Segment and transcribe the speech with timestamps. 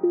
[0.00, 0.08] tere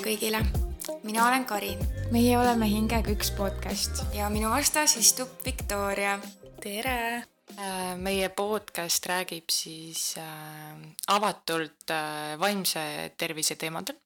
[0.00, 0.40] kõigile,
[1.04, 1.78] mina olen Karin
[2.12, 4.06] meie oleme Hingega üks podcast.
[4.16, 6.18] ja minu vastas istub Viktoria.
[6.60, 7.24] tere!
[7.58, 10.76] Äh, meie podcast räägib siis äh,
[11.12, 13.96] avatult äh, vaimse tervise teemadel,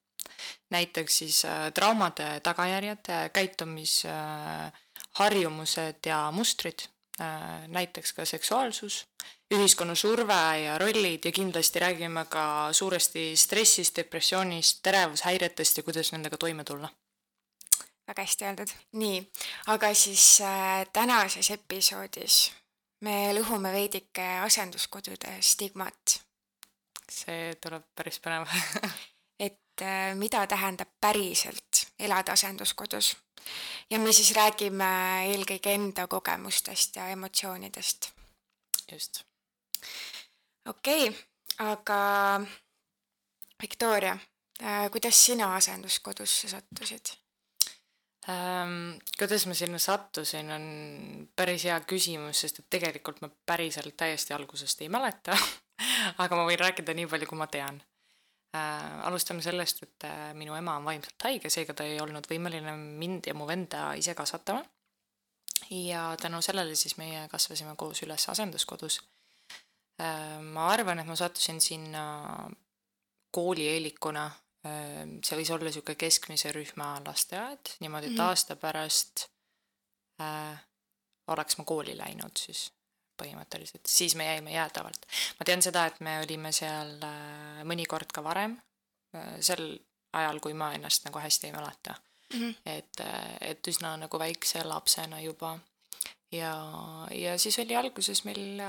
[0.69, 1.43] näiteks siis
[1.73, 6.79] traumade tagajärjed, käitumisharjumused ja mustrid,
[7.67, 9.07] näiteks ka seksuaalsus,
[9.53, 16.37] ühiskonna surve ja rollid ja kindlasti räägime ka suuresti stressist, depressioonist, terevushäiretest ja kuidas nendega
[16.37, 16.89] toime tulla
[18.07, 18.71] väga hästi öeldud.
[18.91, 19.31] nii,
[19.67, 22.51] aga siis äh, tänases episoodis
[23.05, 26.19] me lõhume veidike asenduskodude stigmat.
[27.11, 28.97] see tuleb päris põnev äh,
[30.15, 33.17] mida tähendab päriselt elada asenduskodus.
[33.89, 34.89] ja me siis räägime
[35.31, 38.11] eelkõige enda kogemustest ja emotsioonidest.
[38.91, 39.23] just.
[40.65, 41.21] okei okay,,
[41.59, 42.41] aga
[43.61, 44.17] Viktoria
[44.63, 47.13] äh,, kuidas sina asenduskodusse sattusid?
[48.29, 48.97] ähm,?
[49.19, 54.81] kuidas ma sinna sattusin, on päris hea küsimus, sest et tegelikult ma päriselt täiesti algusest
[54.81, 55.37] ei mäleta
[56.23, 57.96] aga ma võin rääkida nii palju, kui ma tean äh,.
[59.07, 63.29] Alustame sellest, et äh, minu ema on vaimselt haige, seega ta ei olnud võimeline mind
[63.29, 64.63] ja mu venda ise kasvatama.
[65.69, 69.01] ja tänu sellele siis meie kasvasime koos üles asenduskodus
[70.01, 70.39] äh,.
[70.41, 72.03] ma arvan, et ma sattusin sinna
[73.31, 74.29] koolieelikuna
[74.67, 78.29] see võis olla niisugune keskmise rühma lasteaed, niimoodi, et -hmm.
[78.29, 79.27] aasta pärast
[80.21, 80.63] äh,
[81.27, 82.71] oleks ma kooli läinud siis
[83.19, 85.05] põhimõtteliselt, siis me jäime jäädavalt.
[85.39, 88.57] ma tean seda, et me olime seal äh, mõnikord ka varem
[89.15, 89.79] äh,, sel
[90.17, 91.95] ajal, kui ma ennast nagu hästi ei mäleta
[92.33, 92.39] mm.
[92.39, 92.55] -hmm.
[92.65, 95.57] et, äh, et üsna nagu väikse lapsena juba
[96.31, 96.53] ja,
[97.11, 98.61] ja siis oli alguses meil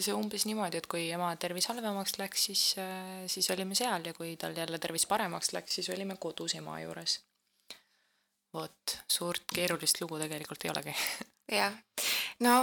[0.00, 2.62] see umbes niimoodi, et kui ema tervis halvemaks läks, siis,
[3.30, 7.20] siis olime seal ja kui tal jälle tervis paremaks läks, siis olime kodus ema juures.
[8.54, 10.96] vot, suurt keerulist lugu tegelikult ei olegi.
[11.60, 11.72] jah,
[12.46, 12.54] no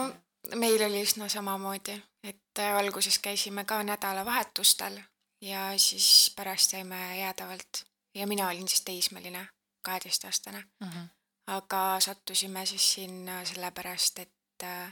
[0.56, 5.00] meil oli üsna samamoodi, et äh, alguses käisime ka nädalavahetustel
[5.42, 7.86] ja siis pärast jäime jäädavalt.
[8.16, 9.48] Ja mina olin siis teismeline,
[9.82, 10.64] kaheteistaastane.
[10.80, 10.88] Mm.
[10.88, 11.10] -hmm
[11.48, 14.90] aga sattusime siis sinna sellepärast, et äh,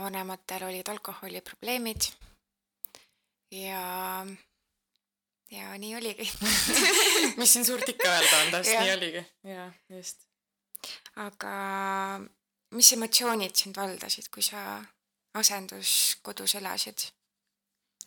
[0.00, 2.10] vanematel olid alkoholiprobleemid.
[3.50, 4.26] Ja,
[5.50, 6.30] ja nii oligi.
[7.38, 10.26] Mis siin suurt ikka öelda on, täpselt nii oligi, jaa, just.
[11.16, 11.52] aga
[12.76, 14.80] mis emotsioonid sind valdasid, kui sa
[15.34, 17.08] asenduskodus elasid?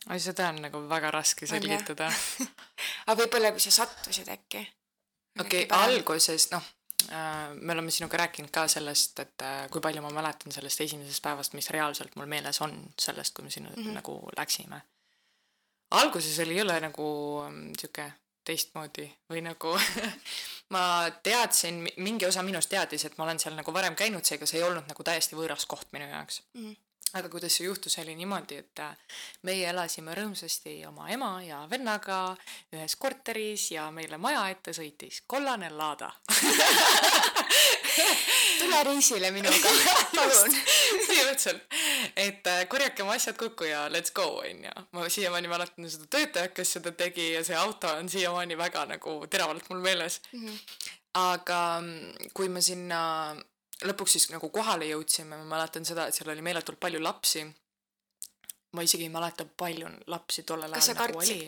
[0.09, 2.09] oi, seda on nagu väga raske selgitada
[3.07, 4.66] aga võib-olla, kui sa sattusid äkki?
[5.40, 6.75] okei okay,, alguses, noh
[7.07, 11.24] Äh, me oleme sinuga rääkinud ka sellest, et äh, kui palju ma mäletan sellest esimesest
[11.24, 13.94] päevast, mis reaalselt mul meeles on sellest, kui me sinna mm -hmm.
[13.94, 14.81] nagu läksime.
[15.91, 17.06] alguses oli jõle nagu
[17.50, 18.12] mm, sihuke
[18.49, 19.77] teistmoodi või nagu
[20.73, 20.83] ma
[21.23, 24.67] teadsin, mingi osa minust teadis, et ma olen seal nagu varem käinud, seega see ei
[24.67, 26.61] olnud nagu täiesti võõras koht minu jaoks mm.
[26.67, 28.97] -hmm aga kuidas see juhtus, oli niimoodi, et äh,
[29.47, 32.19] meie elasime rõõmsasti oma ema ja vennaga
[32.73, 36.11] ühes korteris ja meile maja ette sõitis kollane Lada
[38.59, 39.73] tule reisile minuga,
[40.17, 40.55] palun.
[41.07, 41.65] põhimõtteliselt,
[42.15, 44.73] et äh, korjake oma asjad kokku ja let's go, onju.
[44.95, 49.19] ma siiamaani mäletan seda töötajat, kes seda tegi ja see auto on siiamaani väga nagu
[49.31, 50.45] teravalt mul meeles mm.
[50.45, 50.57] -hmm.
[51.25, 51.61] aga
[52.33, 53.01] kui me sinna
[53.88, 57.45] lõpuks siis nagu kohale jõudsime, ma mäletan seda, et seal oli meeletult palju lapsi.
[58.73, 61.45] ma isegi ei mäleta, palju lapsi tollel ajal nagu oli.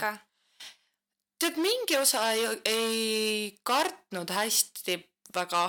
[1.39, 4.97] tead, mingi osa ei, ei kartnud hästi
[5.35, 5.67] väga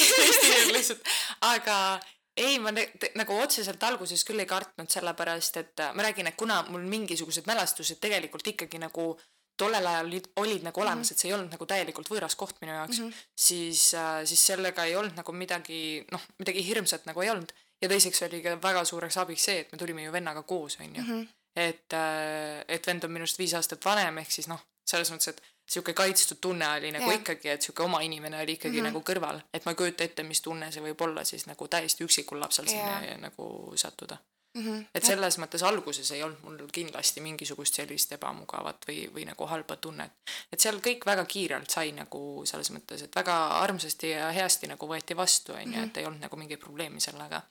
[0.76, 1.02] lihtsalt,
[1.40, 2.00] aga
[2.36, 6.84] ei, ma nagu otseselt alguses küll ei kartnud, sellepärast et ma räägin, et kuna mul
[6.86, 11.12] mingisugused mälestused tegelikult ikkagi nagu äh, tollel ajal olid, olid nagu olemas mm, -hmm.
[11.12, 13.24] et see ei olnud nagu täielikult võõras koht minu jaoks mm, -hmm.
[13.46, 15.80] siis äh,, siis sellega ei olnud nagu midagi,
[16.12, 17.52] noh, midagi hirmsat nagu ei olnud.
[17.82, 20.96] ja teiseks oli ka väga suureks abiks see, et me tulime ju vennaga koos, on
[20.96, 21.08] ju mm.
[21.08, 21.26] -hmm.
[21.56, 25.42] et äh,, et vend on minust viis aastat vanem, ehk siis noh, selles mõttes, et
[25.70, 27.20] sihuke kaitstud tunne oli nagu yeah.
[27.20, 28.92] ikkagi, et sihuke oma inimene oli ikkagi mm -hmm.
[28.92, 32.04] nagu kõrval, et ma ei kujuta ette, mis tunne see võib olla siis nagu täiesti
[32.04, 33.00] üksikul lapsel yeah.
[33.00, 34.18] sinna nagu sattuda
[34.56, 34.64] mm.
[34.64, 34.84] -hmm.
[34.94, 39.76] et selles mõttes alguses ei olnud mul kindlasti mingisugust sellist ebamugavat või, või nagu halba
[39.76, 40.12] tunnet.
[40.52, 44.88] et seal kõik väga kiirelt sai nagu selles mõttes, et väga armsasti ja heasti nagu
[44.88, 45.98] võeti vastu, on ju, et mhm.
[45.98, 47.42] ei olnud nagu mingit probleemi sellega.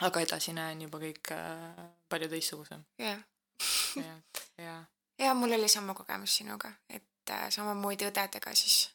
[0.00, 2.84] aga edasine on juba kõik äh, palju teistsugusem.
[2.98, 3.22] jah.
[3.96, 4.84] jah,
[5.24, 8.90] ja mul oli sama kogemus sinuga, et et äh, samamoodi õdedega siis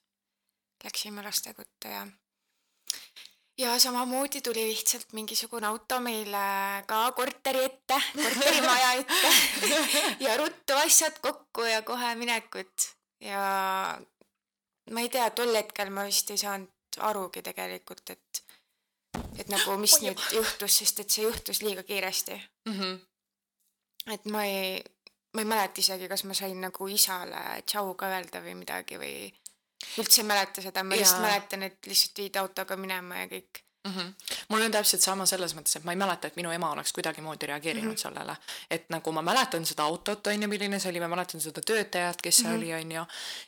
[0.84, 2.06] läksime lastekottu ja
[3.58, 6.44] ja samamoodi tuli lihtsalt mingisugune auto meile
[6.88, 9.32] ka korteri ette, korterimaja ette
[10.26, 13.42] ja ruttu asjad kokku ja kohe minekut ja
[14.92, 18.44] ma ei tea, tol hetkel ma vist ei saanud arugi tegelikult, et
[19.40, 22.36] et nagu mis nüüd juhtus, sest et see juhtus liiga kiiresti.
[22.70, 22.80] mm.
[22.80, 23.00] -hmm.
[24.14, 24.84] et ma ei,
[25.34, 29.18] ma ei mäleta isegi, kas ma sain nagu isale tšau ka öelda või midagi või
[30.00, 31.30] üldse ei mäleta seda, ma lihtsalt Jaa.
[31.30, 33.62] mäletan, et lihtsalt viidi autoga minema ja kõik.
[33.86, 34.14] Mm -hmm.
[34.50, 37.46] mul on täpselt sama selles mõttes, et ma ei mäleta, et minu ema oleks kuidagimoodi
[37.46, 38.02] reageerinud mm -hmm.
[38.02, 38.38] sellele.
[38.70, 42.22] et nagu ma mäletan seda autot, on ju, milline see oli, ma mäletan seda töötajat,
[42.22, 42.58] kes see mm -hmm.
[42.58, 43.06] oli, on ju.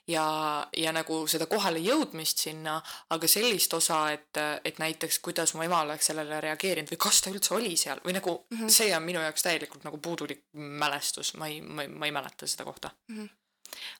[0.07, 5.61] ja, ja nagu seda kohale jõudmist sinna, aga sellist osa, et, et näiteks kuidas mu
[5.61, 8.69] ema oleks sellele reageerinud või kas ta üldse oli seal või nagu mm -hmm.
[8.69, 12.47] see on minu jaoks täielikult nagu puudulik mälestus, ma ei, ma ei, ma ei mäleta
[12.47, 12.91] seda kohta.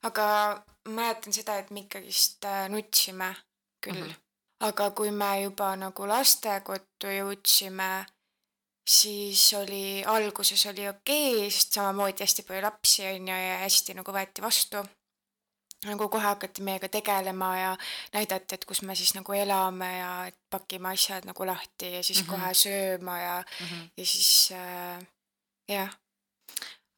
[0.03, 0.25] aga
[0.76, 3.35] ma mäletan seda, et me ikkagist äh, nutsime
[3.85, 4.09] küll mm.
[4.09, 4.21] -hmm.
[4.59, 8.05] aga kui me juba nagu lastekottu jõudsime,
[8.89, 13.93] siis oli, alguses oli okei okay,, sest samamoodi hästi palju lapsi on ju ja hästi
[13.93, 14.85] nagu võeti vastu.
[15.85, 17.77] nagu kohe hakati meiega tegelema ja
[18.13, 22.23] näidati, et kus me siis nagu elame ja et pakime asjad nagu lahti ja siis
[22.23, 22.27] mm.
[22.27, 22.31] -hmm.
[22.31, 23.89] kohe sööma ja Mm -hmm.
[23.97, 25.07] ja siis äh,
[25.67, 25.97] jah,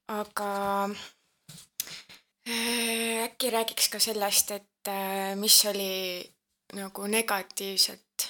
[0.08, 0.90] aga
[3.26, 6.24] äkki räägiks ka sellest, et äh, mis oli
[6.78, 8.30] nagu negatiivset,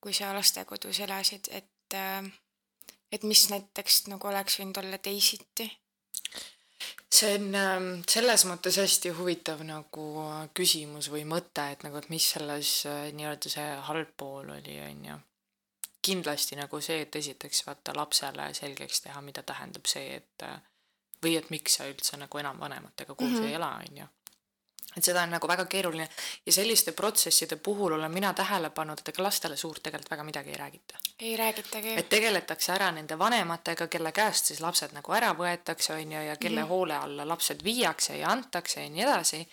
[0.00, 2.28] kui sa lastekodus elasid, et äh,
[3.12, 5.68] et mis näiteks nagu oleks võinud olla teisiti?
[7.18, 12.10] see on ähm, selles mõttes hästi huvitav nagu äh, küsimus või mõte, et nagu, et
[12.12, 15.16] mis selles äh, nii-öelda see halb pool oli, on ju.
[16.04, 20.60] kindlasti nagu see, et esiteks vaata lapsele selgeks teha, mida tähendab see, et äh,
[21.24, 23.36] või et miks sa üldse nagu enam vanematega koos mm.
[23.36, 23.48] -hmm.
[23.48, 24.06] ei ela, on ju.
[24.96, 26.08] et seda on nagu väga keeruline
[26.46, 30.50] ja selliste protsesside puhul olen mina tähele pannud, et ega lastele suurt tegelikult väga midagi
[30.50, 31.94] ei räägita ei räägitagi?
[31.98, 36.36] et tegeletakse ära nende vanematega, kelle käest siis lapsed nagu ära võetakse, on ju, ja
[36.36, 36.64] kelle mm.
[36.64, 36.68] -hmm.
[36.68, 39.48] hoole alla lapsed viiakse ja antakse ja nii edasi.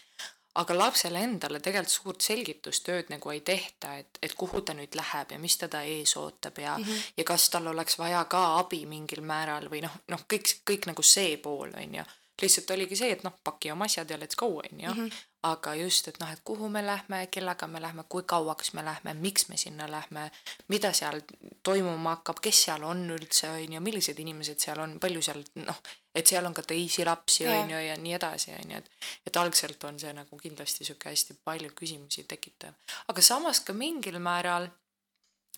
[0.56, 5.34] Aga lapsele endale tegelikult suurt selgitustööd nagu ei tehta, et, et kuhu ta nüüd läheb
[5.36, 6.84] ja mis teda ees ootab ja mm.
[6.84, 7.08] -hmm.
[7.18, 11.04] ja kas tal oleks vaja ka abi mingil määral või noh, noh, kõik, kõik nagu
[11.04, 12.04] see pool, on ju.
[12.42, 14.94] lihtsalt oligi see, et noh, paki oma asjad ja let's go, on ju.
[14.94, 15.10] Mhm.
[15.46, 19.14] aga just, et noh, et kuhu me lähme, kellega me lähme, kui kauaks me lähme,
[19.14, 20.32] miks me sinna lähme,
[20.68, 21.22] mida seal
[21.64, 25.82] toimuma hakkab, kes seal on üldse, on ju, millised inimesed seal on, palju seal noh,
[26.16, 29.38] et seal on ka teisi lapsi, on ju, ja nii edasi, on ju, et et
[29.42, 32.74] algselt on see nagu kindlasti niisugune hästi palju küsimusi tekitav.
[33.12, 34.70] aga samas ka mingil määral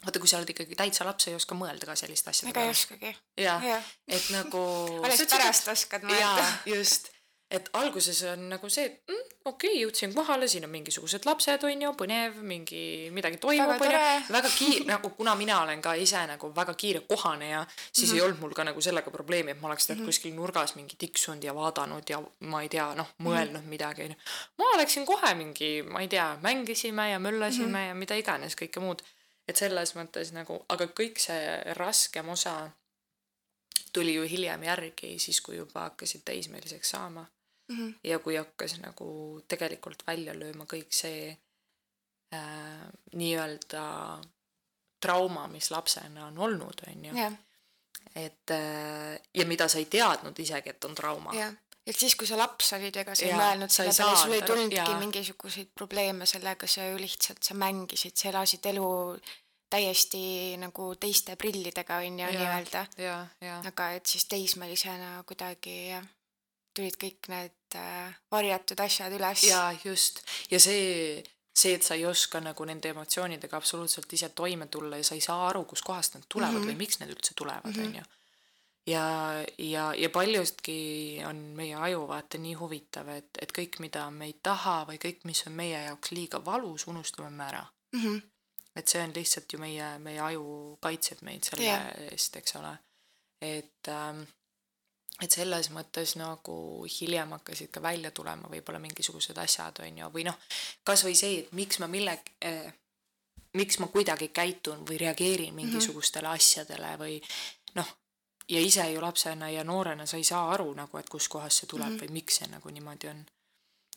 [0.04, 2.74] vaata, kui sa oled ikkagi täitsa laps, ei oska mõelda ka selliste asjade ega ei
[2.74, 3.14] oskagi.
[3.42, 4.64] jah, jah, et nagu
[5.04, 6.50] alles pärast oskad mõelda.
[6.74, 7.14] just.
[7.52, 11.64] Et alguses on nagu see, et mm, okei okay,, jõudsin kohale, siin on mingisugused lapsed,
[11.64, 12.82] on ju, põnev, mingi
[13.16, 14.02] midagi toimub, on ju.
[14.36, 17.62] väga kiire, nagu kuna mina olen ka ise nagu väga kiire kohaneja,
[17.92, 18.18] siis mm -hmm.
[18.18, 20.06] ei olnud mul ka nagu sellega probleemi, et ma oleks tead mm -hmm.
[20.06, 23.76] kuskil nurgas mingi tiksunud ja vaadanud ja ma ei tea, noh, mõelnud mm -hmm.
[23.76, 24.16] midagi, on ju.
[24.58, 27.88] ma läksin kohe mingi, ma ei tea, mängisime ja möllasime mm -hmm.
[27.88, 29.02] ja mida iganes, kõike muud.
[29.48, 32.70] et selles mõttes nagu, aga kõik see raskem osa
[33.94, 37.26] tuli ju hiljem järgi, siis kui juba hakkasid teismeliseks saama
[37.68, 37.90] Mhm.
[38.04, 41.38] ja kui hakkas nagu tegelikult välja lööma kõik see
[42.34, 43.84] äh, nii-öelda
[45.00, 47.16] trauma, mis lapsena on olnud, on ju.
[47.18, 47.34] jah,
[48.16, 51.34] et äh, ja mida sa ei teadnud isegi, et on trauma.
[51.36, 51.54] jah.
[51.86, 54.80] et siis, kui sa laps olid, ega sa ei mõelnud selle peale, sul ei tulnudki
[54.80, 55.00] jaa.
[55.04, 58.88] mingisuguseid probleeme sellega, sa ju lihtsalt, sa mängisid, sa elasid elu
[59.70, 62.86] täiesti nagu teiste prillidega, on ju, nii-öelda.
[63.04, 66.06] ja, ja, aga et siis teismelisena kuidagi jah,
[66.74, 69.44] tulid kõik need äh, varjatud asjad üles.
[69.44, 70.20] ja just
[70.52, 71.24] ja see,
[71.56, 75.22] see, et sa ei oska nagu nende emotsioonidega absoluutselt ise toime tulla ja sa ei
[75.22, 76.62] saa aru, kuskohast nad tulevad mm.
[76.64, 76.72] -hmm.
[76.72, 77.86] või miks need üldse tulevad, Mhm.
[77.86, 78.04] on ju.
[78.88, 79.06] ja,
[79.58, 84.36] ja, ja paljustki on meie aju vaata nii huvitav, et, et kõik, mida me ei
[84.44, 87.66] taha või kõik, mis on meie jaoks liiga valus, unustame me ära.
[87.92, 88.00] mm.
[88.04, 88.22] -hmm.
[88.76, 91.88] et see on lihtsalt ju meie, meie aju kaitseb meid selle Jah.
[92.12, 92.78] eest, eks ole.
[93.42, 94.22] et ähm,
[95.22, 100.26] et selles mõttes nagu hiljem hakkasid ka välja tulema võib-olla mingisugused asjad, on ju, või
[100.28, 100.36] noh,
[100.84, 102.74] kas või see, et miks ma millegi eh,,
[103.58, 106.44] miks ma kuidagi käitun või reageerin mingisugustele mm -hmm.
[106.44, 107.22] asjadele või
[107.76, 107.96] noh,
[108.50, 111.88] ja ise ju lapsena ja noorena sa ei saa aru nagu, et kuskohast see tuleb
[111.88, 112.04] mm -hmm.
[112.04, 113.26] või miks see nagu niimoodi on.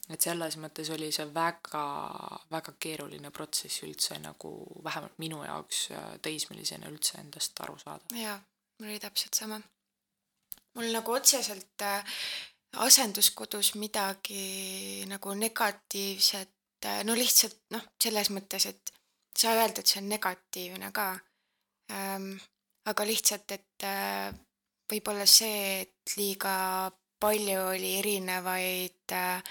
[0.08, 1.84] et selles mõttes oli see väga,
[2.50, 8.04] väga keeruline protsess üldse nagu vähemalt minu jaoks äh, teismelisena üldse endast aru saada.
[8.14, 8.40] jaa,
[8.78, 9.60] mul oli täpselt sama.
[10.74, 12.04] Mul nagu otseselt äh,
[12.86, 18.92] asenduskodus midagi nagu negatiivset, no lihtsalt noh, selles mõttes, et
[19.36, 21.10] saa öelda, et see on negatiivne ka
[21.92, 22.32] ähm,.
[22.90, 24.30] aga lihtsalt, et äh,
[24.90, 29.50] võib-olla see, et liiga palju oli erinevaid äh,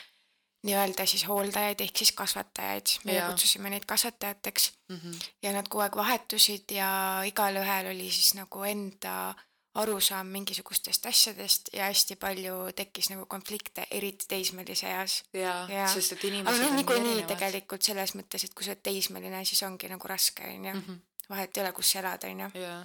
[0.68, 3.30] nii-öelda siis hooldajaid ehk siis kasvatajaid, meie Jaa.
[3.30, 4.98] kutsusime neid kasvatajateks mm.
[4.98, 5.28] -hmm.
[5.44, 6.90] ja nad kogu aeg vahetusid ja
[7.26, 9.36] igalühel oli siis nagu enda
[9.76, 15.24] arusaam mingisugustest asjadest ja hästi palju tekkis nagu konflikte, eriti teismelise eas.
[15.34, 15.88] jaa Jaa.
[15.94, 19.44] sest et aga inimesed noh, on niikuinii tegelikult selles mõttes, et kui sa oled teismeline,
[19.46, 20.74] siis ongi nagu raske, on ju.
[20.74, 21.02] Mhm.
[21.30, 22.50] vahet ei ole, kus sa elad, on ju.
[22.64, 22.80] jaa,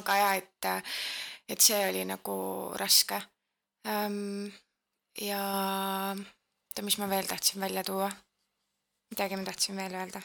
[0.00, 0.66] aga jaa, et,
[1.48, 2.36] et see oli nagu
[2.76, 3.22] raske
[3.88, 4.50] ähm,.
[5.20, 5.40] ja
[6.14, 8.10] oota, mis ma veel tahtsin välja tuua?
[9.10, 10.20] midagi ma tahtsin veel öelda.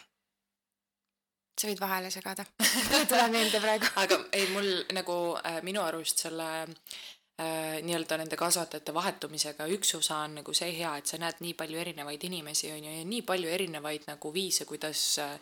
[1.55, 2.45] Sa võid vahele segada.
[2.95, 3.91] ei tule meelde praegu.
[4.03, 10.23] aga ei, mul nagu äh, minu arust selle äh, nii-öelda nende kasvatajate vahetumisega üks osa
[10.27, 13.25] on nagu see hea, et sa näed nii palju erinevaid inimesi, on ju, ja nii
[13.27, 15.35] palju erinevaid nagu viise, kuidas äh,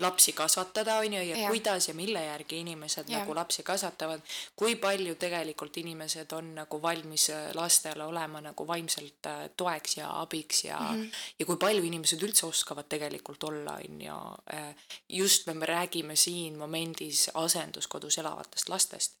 [0.00, 1.48] lapsi kasvatada, on ju, ja Jah.
[1.50, 3.20] kuidas ja mille järgi inimesed Jah.
[3.20, 4.20] nagu lapsi kasvatavad.
[4.56, 10.20] kui palju tegelikult inimesed on nagu valmis äh, lastele olema nagu vaimselt äh, toeks ja
[10.20, 11.14] abiks ja mm, -hmm.
[11.38, 14.14] ja kui palju inimesed üldse oskavad tegelikult olla, on ju.
[15.08, 19.12] just me räägime siin momendis asenduskodus elavatest lastest.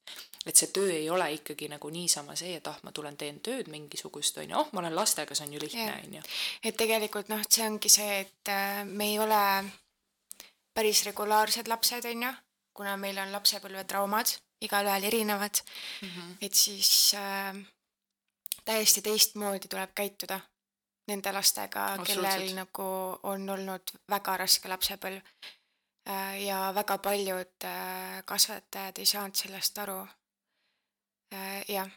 [0.46, 3.68] et see töö ei ole ikkagi nagu niisama see, et ah, ma tulen teen tööd
[3.68, 6.22] mingisugust, on ju, oh, ma olen lastega, see on ju lihtne on ju.
[6.62, 9.42] et tegelikult noh, see ongi see, et äh, me ei ole
[10.76, 12.32] päris regulaarsed lapsed, on ju,
[12.76, 15.62] kuna meil on lapsepõlvetraumad, igalühel erinevad
[16.02, 16.36] mm, -hmm.
[16.40, 17.56] et siis äh,
[18.64, 20.40] täiesti teistmoodi tuleb käituda
[21.06, 22.86] nende lastega, kellel nagu
[23.22, 25.20] on olnud väga raske lapsepõlv
[26.08, 26.42] äh,.
[26.46, 30.00] ja väga paljud äh, kasvatajad ei saanud sellest aru
[31.34, 31.62] äh,.
[31.68, 31.90] jah,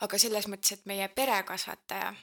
[0.00, 2.14] aga selles mõttes, et meie perekasvataja,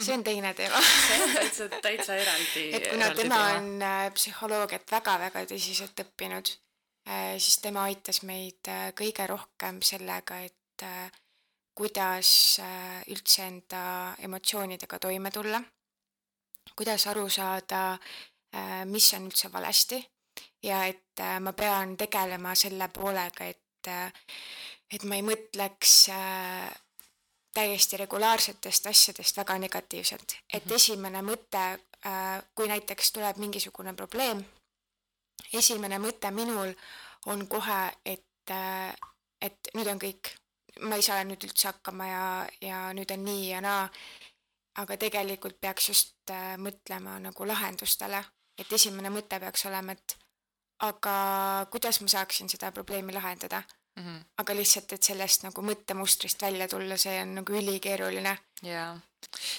[0.00, 0.80] see on teine teema.
[0.82, 2.68] See on täitsa, täitsa eraldi.
[2.76, 6.52] et kuna tema on äh, psühholoogiat väga-väga tõsiselt õppinud,
[7.38, 11.10] siis tema aitas meid äh, kõige rohkem sellega, et äh,
[11.74, 13.84] kuidas äh, üldse enda
[14.22, 15.60] emotsioonidega toime tulla,
[16.74, 17.98] kuidas aru saada,
[18.86, 19.98] mis on üldse valesti.
[20.64, 23.90] Ja et äh, ma pean tegelema selle poolega, et,
[24.94, 26.70] et ma ei mõtleks äh,
[27.54, 30.74] täiesti regulaarsetest asjadest väga negatiivselt, et Mhm.
[30.74, 31.64] esimene mõte,
[32.54, 34.44] kui näiteks tuleb mingisugune probleem,
[35.52, 36.74] esimene mõte minul
[37.26, 38.50] on kohe, et,
[39.40, 40.34] et nüüd on kõik,
[40.80, 42.24] ma ei saa nüüd üldse hakkama ja,
[42.60, 43.88] ja nüüd on nii ja naa.
[44.76, 48.18] aga tegelikult peaks just äh, mõtlema nagu lahendustele,
[48.58, 50.16] et esimene mõte peaks olema, et
[50.82, 53.62] aga kuidas ma saaksin seda probleemi lahendada,
[53.96, 54.16] Mhm.
[54.42, 58.38] aga lihtsalt, et sellest nagu mõttemustrist välja tulla, see on nagu ülikeeruline.
[58.62, 58.98] jaa,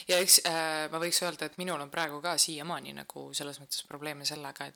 [0.07, 3.85] ja eks äh, ma võiks öelda, et minul on praegu ka siiamaani nagu selles mõttes
[3.87, 4.75] probleeme sellega, et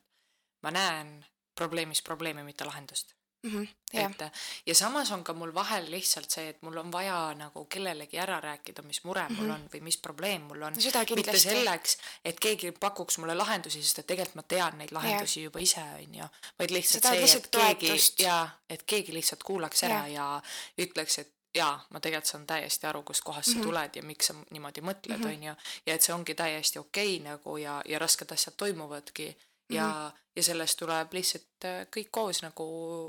[0.64, 1.26] ma näen
[1.56, 3.19] probleemis probleemi, mitte lahendust.
[3.44, 4.32] Mhm, jah, et
[4.68, 8.42] ja samas on ka mul vahel lihtsalt see, et mul on vaja nagu kellelegi ära
[8.44, 9.52] rääkida, mis mure mul Mhm.
[9.56, 14.00] on või mis probleem mul on seda mitte selleks, et keegi pakuks mulle lahendusi, sest
[14.00, 16.26] et tegelikult ma tean neid lahendusi juba ise, on ju.
[16.60, 18.20] vaid lihtsalt Sa tahad see, lihtsalt et keegi toetust.
[18.20, 20.12] jaa, et keegi lihtsalt kuulaks ära Jah.
[20.12, 20.42] ja,
[20.78, 23.64] ja ütleks, et jaa, ma tegelikult saan täiesti aru, kust kohast sa Mhm.
[23.64, 25.26] tuled ja miks sa niimoodi mõtled, Mhm.
[25.28, 25.56] on ju.
[25.86, 29.36] ja et see ongi täiesti okei nagu ja, ja rasked asjad toimuvadki
[29.70, 29.94] ja mm.
[29.94, 30.12] -hmm.
[30.36, 32.66] ja sellest tuleb lihtsalt äh, kõik koos nagu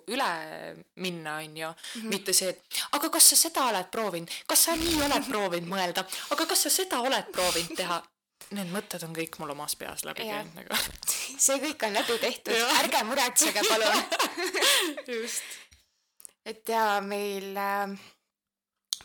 [0.08, 0.30] üle
[0.94, 2.00] minna, on ju mm.
[2.00, 2.08] -hmm.
[2.08, 2.62] mitte see, et
[2.92, 6.70] aga kas sa seda oled proovinud, kas sa nii oled proovinud mõelda, aga kas sa
[6.70, 8.02] seda oled proovinud teha.
[8.50, 10.76] Need mõtted on kõik mul omas peas läbi käinud nagu.
[11.46, 14.02] see kõik on läbi tehtud, ärge muretsege, palun.
[15.20, 15.42] just.
[16.44, 18.00] et ja meil äh,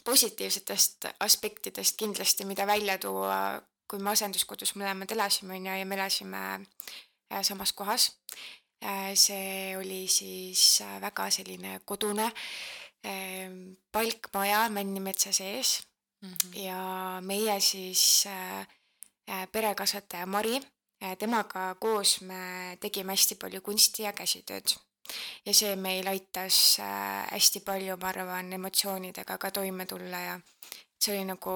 [0.05, 5.97] positiivsetest aspektidest kindlasti, mida välja tuua, kui me asenduskodus mõlemad elasime, on ju, ja me
[5.97, 6.41] elasime
[7.41, 8.11] samas kohas.
[9.15, 13.49] see oli siis äh, väga selline kodune äh,
[13.91, 15.81] palkmaja Männimetsa sees
[16.53, 18.67] ja meie siis äh,
[19.29, 20.61] äh, perekasvataja Mari,
[21.19, 24.75] temaga koos me tegime hästi palju kunsti ja käsitööd.
[25.45, 30.39] ja see meil aitas äh, hästi palju, ma arvan, emotsioonidega ka toime tulla ja
[30.97, 31.53] see oli nagu,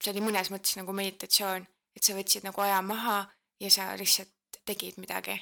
[0.00, 3.18] see oli mõnes mõttes nagu meditatsioon, et sa võtsid nagu aja maha
[3.60, 4.32] ja sa lihtsalt
[4.68, 5.40] tegid midagi.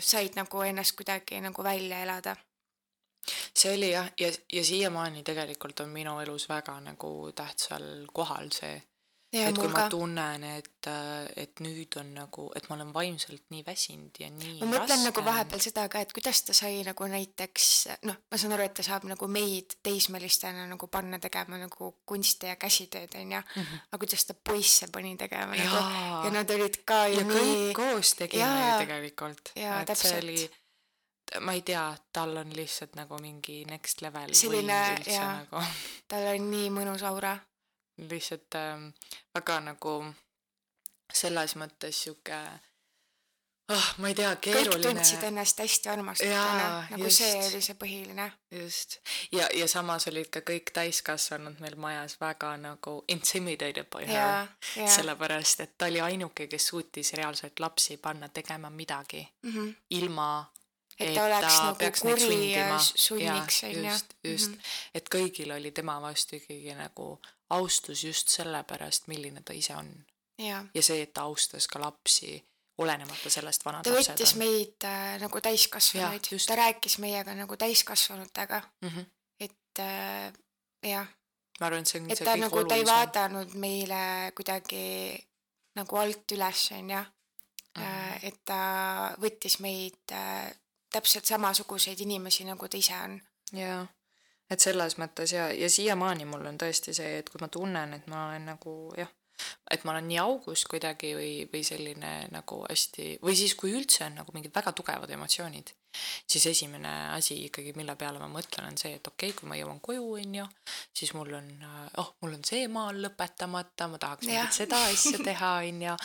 [0.00, 2.36] said nagu ennast kuidagi nagu välja elada.
[3.54, 8.82] see oli jah, ja, ja siiamaani tegelikult on minu elus väga nagu tähtsal kohal see,
[9.32, 9.88] et kui ma ka.
[9.92, 10.88] tunnen, et,
[11.40, 15.06] et nüüd on nagu, et ma olen vaimselt nii väsinud ja nii ma mõtlen raske
[15.06, 17.68] nagu vahepeal seda ka, et kuidas ta sai nagu näiteks
[18.08, 22.50] noh, ma saan aru, et ta saab nagu meid teismelistena nagu panna tegema nagu kunsti
[22.52, 23.62] ja käsitööd onju mm.
[23.62, 23.84] -hmm.
[23.88, 26.24] aga kuidas ta poisse pani tegema nagu Jaa.
[26.26, 28.72] ja nad olid ka ju ja kõik nii, koos tegime Jaa.
[28.72, 29.52] ju tegelikult.
[29.56, 30.60] Jaa, täpselt.
[31.40, 35.32] ma ei tea, tal on lihtsalt nagu mingi next level Selline, jaa.
[35.40, 35.64] nagu
[36.08, 37.38] tal on nii mõnus aura.
[37.98, 38.88] Lihtsalt ähm,
[39.34, 39.96] väga nagu
[41.12, 42.38] selles mõttes sihuke
[43.72, 44.82] oh,, ma ei tea, kõik keeruline.
[44.88, 47.18] tundsid ennast hästi armastatuna nagu just.
[47.20, 48.26] see oli see põhiline.
[48.50, 48.96] just,
[49.32, 54.46] ja, ja samas olid ka kõik täiskasvanud meil majas väga nagu intimidated by her ja,
[54.76, 59.70] ja, sellepärast, et ta oli ainuke, kes suutis reaalselt lapsi panna tegema midagi Mhm.
[59.90, 60.28] ilma
[61.02, 63.84] et ta oleks nagu peaks neid kuri ja sunniks onju.
[63.88, 64.90] just, just mm, -hmm.
[64.94, 69.92] et kõigil oli tema vastu ikkagi nagu austus just sellepärast, milline ta ise on
[70.38, 72.36] ja, see, et ta austas ka lapsi,
[72.78, 77.56] olenemata sellest vanad ta lapsed võttis on meid äh, nagu täiskasvanuid ta rääkis meiega nagu
[77.56, 78.88] täiskasvanutega, mm.
[78.88, 79.10] -hmm.
[79.40, 80.32] et äh,
[80.82, 81.08] jah,
[81.60, 84.86] ma arvan, et see on et see ta nagu, ta ei vaadanud meile kuidagi
[85.78, 87.02] nagu alt üles onju.
[87.72, 88.24] Mhm.
[88.28, 88.56] et ta
[89.16, 90.50] võttis meid äh,
[90.92, 93.18] täpselt samasuguseid inimesi, nagu ta ise on.
[93.56, 93.82] jaa,
[94.50, 98.08] et selles mõttes ja, ja siiamaani mul on tõesti see, et kui ma tunnen, et
[98.12, 99.10] ma olen nagu jah,
[99.70, 104.06] et ma olen nii augus kuidagi või, või selline nagu hästi või siis, kui üldse
[104.08, 105.72] on nagu mingid väga tugevad emotsioonid,
[106.26, 109.58] siis esimene asi ikkagi, mille peale ma mõtlen, on see, et okei okay,, kui ma
[109.58, 110.46] jõuan koju, onju,
[110.94, 111.48] siis mul on,
[112.02, 115.96] oh, mul on see maal lõpetamata, ma tahaks mingit seda asja teha, onju,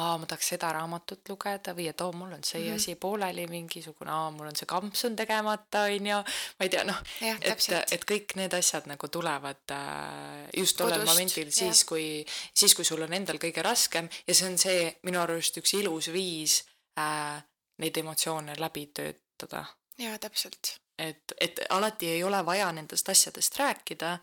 [0.00, 2.70] aa, ma tahaks seda raamatut lugeda või et oo, mul on see mm.
[2.70, 2.82] -hmm.
[2.82, 6.20] asi pooleli mingisugune, aa, mul on see kampsun tegemata, onju,
[6.58, 11.52] ma ei tea, noh, et, et kõik need asjad nagu tulevad äh, just tollel momendil
[11.54, 12.06] siis kui,
[12.54, 14.08] siis kui sul on endal kõige raskem.
[14.26, 16.60] Ja see on see minu arust üks ilus viis
[17.00, 17.38] äh,
[17.82, 18.88] neid emotsioone läbi
[19.38, 19.64] töötada.
[19.98, 20.76] jaa, täpselt.
[20.98, 24.18] et, et alati ei ole vaja nendest asjadest rääkida,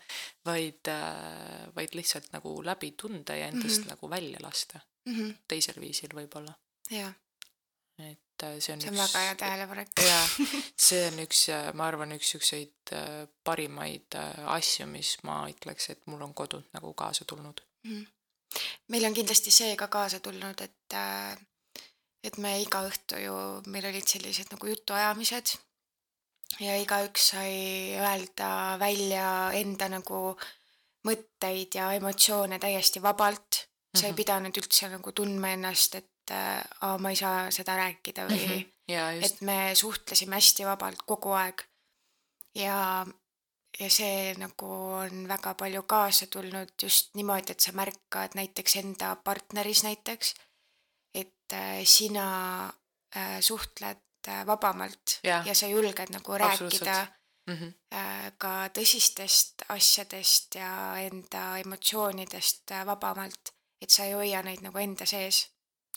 [0.45, 3.83] vaid äh,, vaid lihtsalt nagu läbi tunda ja endast mm.
[3.83, 3.89] -hmm.
[3.89, 5.33] nagu välja lasta Mhm.
[5.49, 6.53] teisel viisil võib-olla,
[6.93, 7.09] jaa,
[7.97, 9.93] et äh, see on see on väga hea tähelepanek.
[10.05, 10.25] jaa,
[10.87, 16.05] see on üks, ma arvan, üks siukseid äh, parimaid äh, asju, mis ma ütleks, et
[16.11, 17.63] mul on kodunt nagu kaasa tulnud.
[17.87, 18.03] Mhm.
[18.93, 21.33] meil on kindlasti see ka kaasa tulnud, et äh,
[22.23, 23.35] et me iga õhtu ju,
[23.73, 25.55] meil olid sellised nagu jutuajamised
[26.59, 27.53] ja igaüks sai
[27.97, 30.35] öelda välja enda nagu
[31.07, 33.67] mõtteid ja emotsioone täiesti vabalt.
[33.97, 34.15] sa ei Mhm.
[34.15, 38.51] pidanud üldse nagu tundma ennast, et äh, aa, ma ei saa seda rääkida või mm
[38.51, 38.71] -hmm.
[38.87, 41.61] ja just et, me suhtlesime hästi vabalt kogu aeg.
[42.55, 43.05] ja,
[43.79, 44.65] ja see nagu
[45.01, 50.33] on väga palju kaasa tulnud just niimoodi, et sa märkad näiteks enda partneris näiteks,
[51.51, 52.73] et äh, sina
[53.15, 55.45] äh, suhtled äh, vabamalt Jah.
[55.45, 57.07] ja sa julged nagu rääkida
[57.47, 57.73] mm -hmm.
[58.37, 65.49] ka tõsistest asjadest ja enda emotsioonidest vabamalt, et sa ei hoia neid nagu enda sees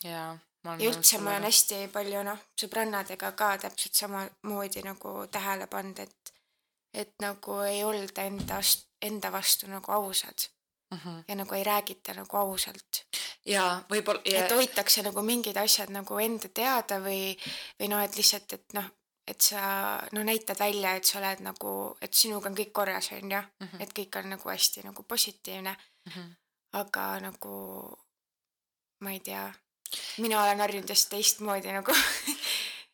[0.03, 5.67] ja ma ja üldse ma olen hästi palju noh, sõbrannadega ka täpselt samamoodi nagu tähele
[5.67, 6.33] pannud, et
[6.95, 8.61] et nagu ei olda enda,
[9.03, 10.54] enda vastu nagu ausad
[10.95, 11.01] mm.
[11.05, 11.25] -hmm.
[11.29, 13.05] ja nagu ei räägita nagu ausalt.
[13.47, 17.37] ja võib-olla et ja hoitakse nagu mingid asjad nagu enda teada või,
[17.81, 18.85] või noh, et lihtsalt, et noh,
[19.27, 19.61] et sa
[20.13, 23.81] no näitad välja, et sa oled nagu, et sinuga on kõik korras, on ju, Mhm.
[23.81, 25.77] et kõik on nagu hästi nagu positiivne,
[26.07, 26.35] mm -hmm.
[26.73, 27.99] aga nagu
[29.01, 29.53] ma ei tea,
[30.19, 31.93] mina olen harjunud just teistmoodi nagu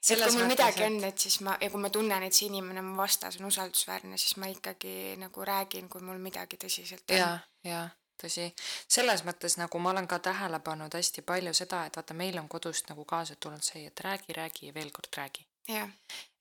[0.09, 2.47] et kui mul midagi et- on, et siis ma ja kui ma tunnen, et see
[2.49, 7.17] inimene mu vastas on usaldusväärne, siis ma ikkagi nagu räägin, kui mul midagi tõsiselt on.
[7.17, 7.89] ja, ja
[8.23, 8.51] tõsi,
[8.89, 12.49] selles mõttes nagu ma olen ka tähele pannud hästi palju seda, et vaata, meil on
[12.49, 15.47] kodust nagu kaasa tulnud see, et räägi, räägi ja veel kord räägi.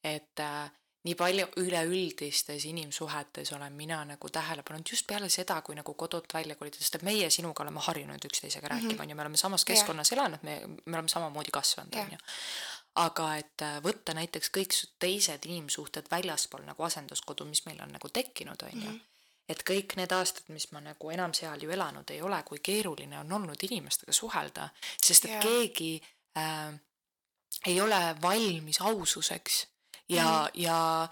[0.04, 0.72] et äh,
[1.04, 6.34] nii palju üleüldistes inimsuhetes olen mina nagu tähele pannud just peale seda, kui nagu kodult
[6.34, 9.02] välja kolida, sest et meie sinuga oleme harjunud üksteisega rääkima, Mhm.
[9.02, 12.06] on ju, me oleme samas keskkonnas elanud, me, me oleme samamoodi kasvanud, Jah.
[12.06, 12.18] on ju.
[13.00, 17.96] Aga et äh, võtta näiteks kõik su teised inimsuhted väljaspool nagu asenduskodu, mis meil on
[17.96, 19.00] nagu tekkinud, on ju Mhm.
[19.50, 23.20] et kõik need aastad, mis ma nagu enam seal ju elanud ei ole, kui keeruline
[23.20, 24.70] on olnud inimestega suhelda,
[25.02, 25.42] sest et Jaa.
[25.42, 26.02] keegi
[26.38, 26.74] äh,
[27.66, 29.68] ei ole valmis aususeks
[30.10, 31.10] ja mm., ja,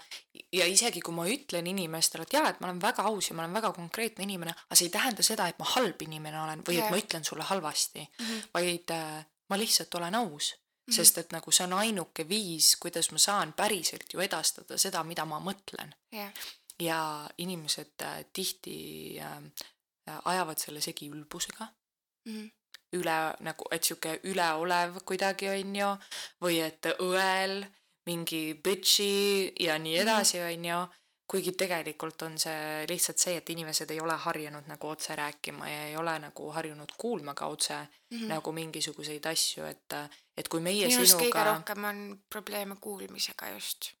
[0.52, 3.42] ja isegi kui ma ütlen inimestele, et jaa, et ma olen väga aus ja ma
[3.42, 6.78] olen väga konkreetne inimene, aga see ei tähenda seda, et ma halb inimene olen või
[6.78, 6.86] Jaa.
[6.86, 8.24] et ma ütlen sulle halvasti mm.
[8.24, 8.48] -hmm.
[8.54, 10.54] vaid äh, ma lihtsalt olen aus
[10.88, 10.94] mm, Mhm.
[10.94, 10.96] -hmm.
[10.96, 15.24] sest et nagu see on ainuke viis, kuidas ma saan päriselt ju edastada seda, mida
[15.24, 16.32] ma mõtlen jah,
[16.80, 19.36] ja inimesed äh, tihti äh,
[20.08, 21.68] äh, ajavad selle segi ülbusega
[22.26, 22.46] Mhm.
[22.92, 25.98] üle nagu, et sihuke üleolev kuidagi onju
[26.40, 27.66] või et õel
[28.06, 30.88] mingi bitch'i ja nii edasi onju
[31.28, 35.82] kuigi tegelikult on see lihtsalt see, et inimesed ei ole harjunud nagu otse rääkima ja
[35.86, 37.74] ei ole nagu harjunud kuulma ka otse
[38.10, 38.28] mm.
[38.28, 39.92] nagu mingisuguseid asju, et,
[40.38, 43.94] et kui meie minu arust kõige sinuga rohkem on probleeme kuulmisega just.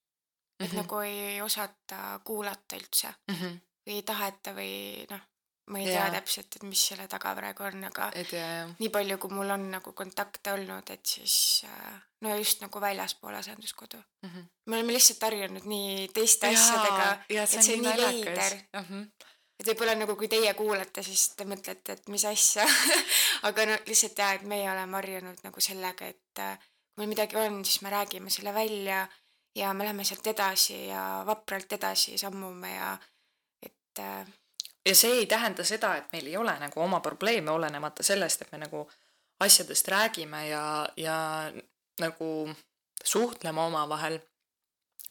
[0.60, 0.76] et Mhm.
[0.82, 3.34] nagu ei osata kuulata üldse mm.
[3.34, 3.58] -hmm.
[3.86, 5.20] või ei taheta või noh,
[5.68, 6.10] ma ei tea Jaa.
[6.10, 9.50] täpselt, et mis selle taga praegu on, aga et ja, ja, nii palju, kui mul
[9.54, 13.96] on nagu kontakte olnud, et siis äh, no just nagu väljaspool asenduskodu.
[14.22, 14.44] mm -hmm.
[14.66, 18.52] me oleme lihtsalt harjunud nii teiste asjadega, ja et see on nii veider.
[19.58, 22.66] Et võib-olla nagu kui teie kuulate, siis te mõtlete, et mis asja.
[23.48, 26.58] aga no lihtsalt jaa, et meie oleme harjunud nagu sellega, et äh,
[26.92, 29.06] kui meil midagi on, siis me räägime selle välja
[29.58, 32.92] ja me läheme sealt edasi ja vapralt edasi sammume ja
[33.62, 34.26] et äh,
[34.88, 38.52] ja see ei tähenda seda, et meil ei ole nagu oma probleeme, olenemata sellest, et
[38.52, 38.84] me nagu
[39.40, 41.18] asjadest räägime ja, ja
[42.00, 42.54] nagu
[43.04, 44.18] suhtleme omavahel.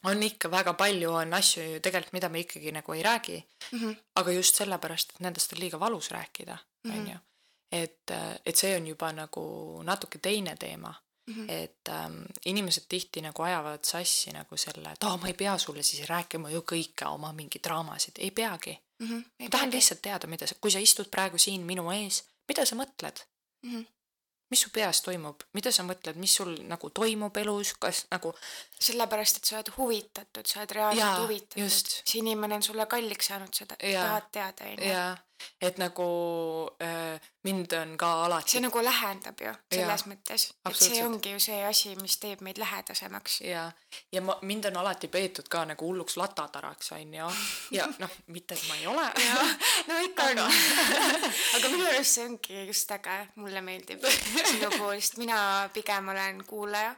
[0.03, 3.79] On ikka väga palju on asju ju tegelikult, mida me ikkagi nagu ei räägi, mm
[3.79, 3.95] -hmm.
[4.15, 6.99] aga just sellepärast, et nendest on liiga valus rääkida, Mhm.
[6.99, 7.17] on ju.
[7.71, 8.11] et,
[8.45, 10.93] et see on juba nagu natuke teine teema,
[11.27, 11.51] Mm -hmm.
[11.51, 15.83] et ähm, inimesed tihti nagu ajavad sassi nagu selle, et aa, ma ei pea sulle
[15.83, 19.23] siis rääkima ju kõike oma mingi draamasid, ei peagi mm -hmm.
[19.43, 22.75] ma tahan lihtsalt teada, mida sa, kui sa istud praegu siin minu ees, mida sa
[22.75, 23.17] mõtled?
[23.63, 23.71] mm.
[23.75, 23.85] -hmm.
[24.49, 28.33] mis su peas toimub, mida sa mõtled, mis sul nagu toimub elus, kas nagu
[28.79, 31.95] sellepärast, et sa oled huvitatud, sa oled reaalselt Jaa, huvitatud.
[32.03, 34.91] see inimene on sulle kalliks saanud, sa tahad teada, onju.
[34.91, 35.07] ja
[35.61, 36.05] et nagu
[36.81, 41.33] äh, mind on ka alati see nagu lähendab ju selles Jaa, mõttes, et see ongi
[41.35, 43.39] ju see asi, mis teeb meid lähedasemaks.
[43.45, 43.67] ja,
[44.13, 47.29] ja ma, mind on alati peetud ka nagu hulluks latataraks, onju.
[47.75, 49.05] ja noh, mitte et ma ei ole.
[49.89, 50.43] no ikka on.
[51.57, 55.39] aga minu arust see ongi just äge, mulle meeldib sinu puhul, sest mina
[55.73, 56.95] pigem olen kuulaja,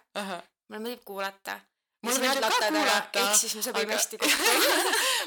[0.70, 1.60] mulle meeldib kuulata.
[2.04, 3.20] mulle meeldib ka kuulata.
[3.20, 4.44] ehk siis me sobime hästi kokku.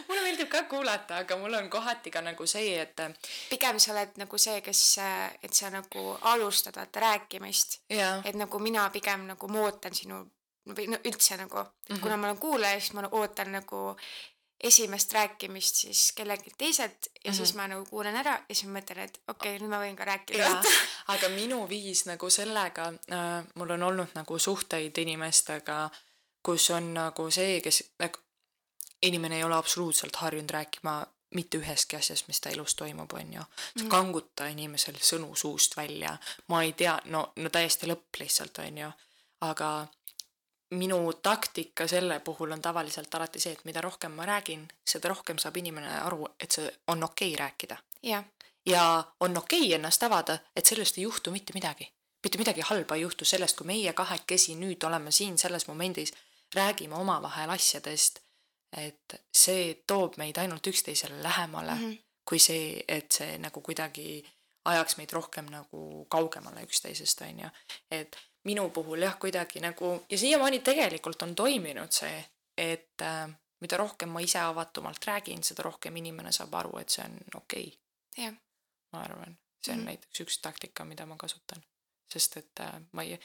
[0.08, 2.96] mulle meeldib ka kuulata, aga mul on kohati ka nagu see, et
[3.50, 4.82] pigem sa oled nagu see, kes,
[5.42, 7.80] et sa nagu alustad vaata rääkimist,
[8.24, 10.22] et nagu mina pigem nagu ma ootan sinu
[10.68, 12.00] või no üldse nagu, et Mhm.
[12.00, 13.96] kuna ma olen kuulaja, siis ma ootan nagu
[14.62, 17.36] esimest rääkimist siis kellelgi teiselt ja mm -hmm.
[17.36, 20.04] siis ma nagu kuulan ära ja siis mõtlen, et okei okay,, nüüd ma võin ka
[20.04, 20.62] rääkida
[21.14, 25.90] aga minu viis nagu sellega äh,, mul on olnud nagu suhteid inimestega,
[26.42, 28.18] kus on nagu see, kes nagu
[29.02, 33.40] inimene ei ole absoluutselt harjunud rääkima mitte ühestki asjast, mis ta elus toimub, on ju.
[33.40, 33.88] sa Mhm.
[33.88, 36.16] kanguta inimesel sõnu suust välja,
[36.48, 38.90] ma ei tea, no, no täiesti lõpp lihtsalt, on ju.
[39.40, 39.86] aga
[40.72, 45.38] minu taktika selle puhul on tavaliselt alati see, et mida rohkem ma räägin, seda rohkem
[45.38, 47.76] saab inimene aru, et see on okei okay rääkida
[48.66, 51.92] ja on okei okay ennast avada, et sellest ei juhtu mitte midagi.
[52.24, 56.12] mitte midagi halba ei juhtu sellest, kui meie kahekesi nüüd oleme siin selles momendis,
[56.54, 58.20] räägime omavahel asjadest,
[58.76, 61.90] et see toob meid ainult üksteisele lähemale mm.
[61.90, 61.98] -hmm.
[62.24, 64.24] kui see, et see nagu kuidagi
[64.64, 67.48] ajaks meid rohkem nagu kaugemale üksteisest, on ju.
[67.90, 72.24] et minu puhul jah, kuidagi nagu ja siiamaani tegelikult on toiminud see,
[72.58, 73.28] et äh,
[73.60, 77.66] mida rohkem ma ise avatumalt räägin, seda rohkem inimene saab aru, et see on okei
[77.66, 78.34] okay jah,
[78.92, 79.82] ma arvan, see on mm.
[79.82, 79.86] -hmm.
[79.86, 81.62] näiteks üks taktika, mida ma kasutan,
[82.12, 83.20] sest et äh, ma ei,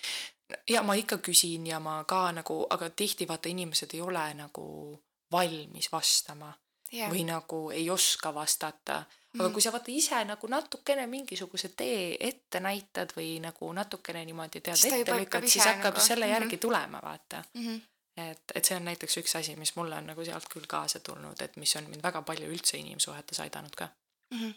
[0.70, 5.04] ja ma ikka küsin ja ma ka nagu, aga tihti vaata inimesed ei ole nagu
[5.32, 6.54] valmis vastama
[6.92, 9.04] jah, või nagu ei oska vastata.
[9.40, 14.62] Aga kui sa vaata ise nagu natukene mingisuguse tee ette näitad või nagu natukene niimoodi
[14.62, 16.34] tead Siis ette lükkad, siis hakkab nagu- selle mhm.
[16.34, 17.44] järgi tulema, vaata.
[17.54, 17.78] Mhm.
[18.18, 21.42] et, et see on näiteks üks asi, mis mulle on nagu sealt küll kaasa tulnud,
[21.42, 23.90] et mis on mind väga palju üldse inimsuhetes aidanud ka.
[24.34, 24.54] Mhm.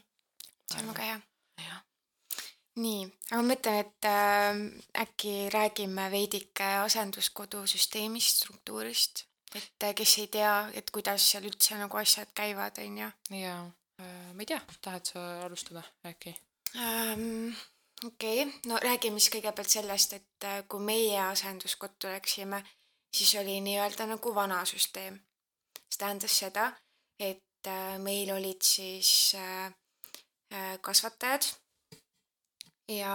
[0.73, 1.21] see on väga hea.
[1.67, 1.83] jah,
[2.81, 10.19] nii, aga ma mõtlen, et äh, äkki räägime veidike asenduskodu süsteemist, struktuurist, et äh, kes
[10.19, 13.11] ei tea, et kuidas seal üldse nagu asjad käivad, on ju
[13.43, 13.80] ja äh,
[14.35, 16.35] ma ei tea, tahad sa alustada äkki?
[16.77, 17.53] ähm,.
[18.05, 22.63] okei okay., no räägime siis kõigepealt sellest, et äh, kui meie asenduskottu läksime,
[23.17, 25.21] siis oli nii-öelda nagu vana süsteem.
[25.91, 26.73] see tähendas seda,
[27.19, 29.73] et äh, meil olid siis äh,
[30.55, 31.47] äh, kasvatajad
[32.89, 33.15] ja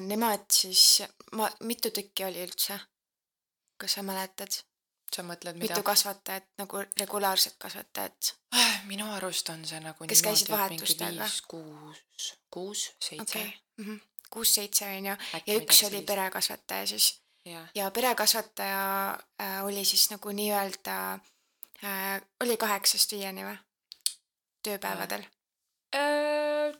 [0.00, 2.80] nemad siis, ma, mitu tükki oli üldse?
[3.76, 4.54] kas sa mäletad,
[5.14, 5.82] sa mõtled mida mitu?
[5.86, 8.34] kasvatajat nagu regulaarset kasvatajat?
[8.86, 11.28] minu arust on see nagu Kes käisid vahetustega?
[11.48, 13.98] kuus, kuus, seitse okay.,
[14.30, 15.14] kuus-seitse on ju,
[15.46, 16.06] ja üks oli sellist.
[16.06, 17.20] perekasvataja siis
[17.74, 18.82] ja perekasvataja
[19.40, 20.96] äh, oli siis nagu nii-öelda
[21.84, 23.56] äh,, oli kaheksast viieni või?
[24.66, 25.22] tööpäevadel.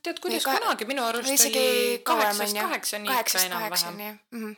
[0.02, 4.48] tead, kuidas ka- kunagi, minu arust oli kaheksast kaheksani ikka enam-vähem kaheksani, jah Mhm.
[4.50, 4.56] jah.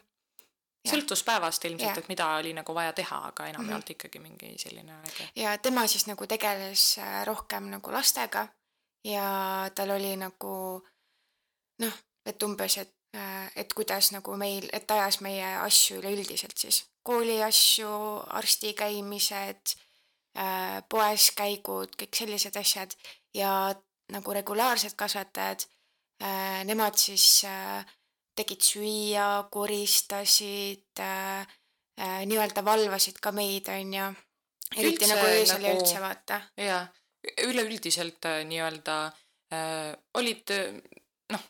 [0.87, 5.25] Sõltus päevast ilmselt et mida oli nagu vaja teha, aga enamjaolt ikkagi mingi selline aeg.
[5.37, 8.47] ja tema siis nagu tegeles äh, rohkem nagu lastega
[9.05, 10.55] ja tal oli nagu
[11.83, 12.95] noh, et umbes, et,
[13.57, 17.91] et kuidas nagu meil, et ajas meie asju üleüldiselt siis, kooli asju,
[18.37, 19.77] arsti käimised,
[20.93, 22.93] poes käigud, kõik sellised asjad.
[23.35, 23.53] Ja
[24.12, 25.64] nagu regulaarsed kasvatajad,
[26.69, 27.87] nemad siis äh,
[28.38, 31.46] tegid süüa, koristasid äh,,
[32.01, 34.07] äh, nii-öelda valvasid ka meid, onju.
[34.77, 36.40] eriti Üldse nagu öösel ja nagu- üldse vaata.
[36.57, 36.79] ja
[37.44, 38.96] üleüldiselt äh, nii-öelda
[39.53, 40.74] äh, olid äh,
[41.33, 41.44] noh,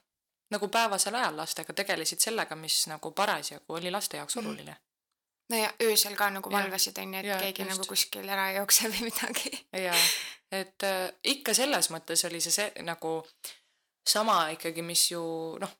[0.51, 4.47] nagu päevasel ajal lastega tegelesid sellega, mis nagu parasjagu oli laste jaoks Mhm.
[4.47, 4.77] oluline.
[5.51, 7.71] no ja öösel ka nagu valvasid onju, et Jaa, keegi just.
[7.73, 9.67] nagu kuskil ära ei jookse või midagi.
[9.73, 9.95] ja
[10.53, 13.23] et äh, ikka selles mõttes oli see, see nagu
[14.09, 15.23] sama ikkagi, mis ju
[15.61, 15.73] noh,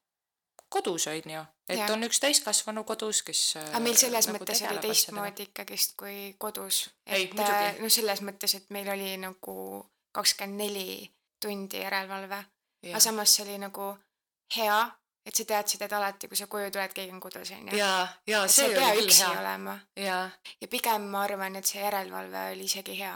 [0.69, 1.91] kodus on ju, et Jah.
[1.93, 6.19] on üks täiskasvanu kodus, kes äh, aga meil selles nagu mõttes oli teistmoodi ikkagist kui
[6.39, 6.89] kodus.
[7.07, 7.71] Ei, et muidugi.
[7.71, 9.57] äh, no selles mõttes, et meil oli nagu
[10.17, 11.09] kakskümmend neli
[11.41, 12.41] tundi järelevalve,
[12.91, 13.91] aga samas see oli nagu
[14.57, 14.79] hea,
[15.29, 17.77] et sa teadsid, et alati, kui sa koju tuled, keegi on kodus onju.
[17.77, 17.93] ja,
[18.27, 19.31] ja et see ei oli küll hea.
[19.41, 20.19] olema ja
[20.61, 23.15] ja pigem ma arvan, et see järelevalve oli isegi hea.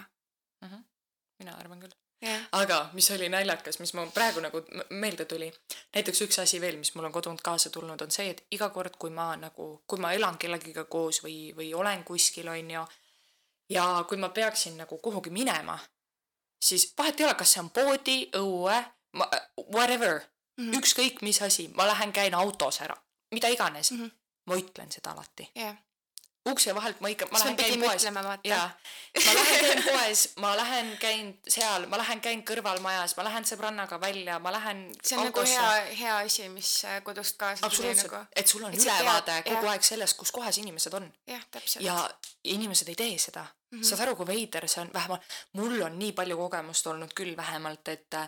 [1.41, 2.02] mina arvan küll.
[2.23, 5.53] jah, aga mis oli naljakas, mis mul praegu nagu meelde tuli,
[5.95, 8.97] näiteks üks asi veel, mis mul on kodunt kaasa tulnud, on see, et iga kord,
[8.99, 12.87] kui ma nagu, kui ma elan kellegiga koos või, või olen kuskil, on ju,
[13.75, 15.79] ja kui ma peaksin nagu kuhugi minema,
[16.63, 18.83] siis vahet ei ole, kas see on poodi, õue,
[19.75, 20.65] whatever mm.
[20.65, 20.79] -hmm.
[20.79, 22.97] ükskõik mis asi, ma lähen käin autos ära,
[23.31, 24.05] mida iganes mm.
[24.05, 24.11] -hmm.
[24.47, 25.51] ma ütlen seda alati.
[25.55, 25.77] jah.
[26.51, 28.05] Ukse vahelt ma ikka, ma lähen käin poes
[28.45, 28.71] jaa,
[29.27, 34.01] ma lähen käin poes, ma lähen käin seal, ma lähen käin kõrvalmajas, ma lähen sõbrannaga
[34.01, 38.25] välja, ma lähen see on nagu hea, hea asi, mis äh, kodust kaasa tuli nagu.,
[38.37, 39.73] et sul on et sa tead- ülevaade kogu jah.
[39.73, 41.85] aeg sellest, kus kohas inimesed on jah, täpselt.
[41.85, 41.99] ja
[42.45, 43.79] inimesed ei tee seda mm.
[43.79, 43.85] -hmm.
[43.85, 47.89] saad aru, kui veider see on, vähemalt mul on nii palju kogemust olnud küll vähemalt,
[47.89, 48.19] et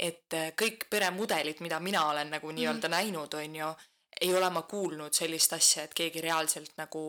[0.00, 2.96] et kõik peremudelid, mida mina olen nagu nii-öelda mm -hmm.
[2.96, 3.74] näinud, on ju,
[4.20, 7.00] ei ole ma kuulnud sellist asja, et keegi reaalselt nagu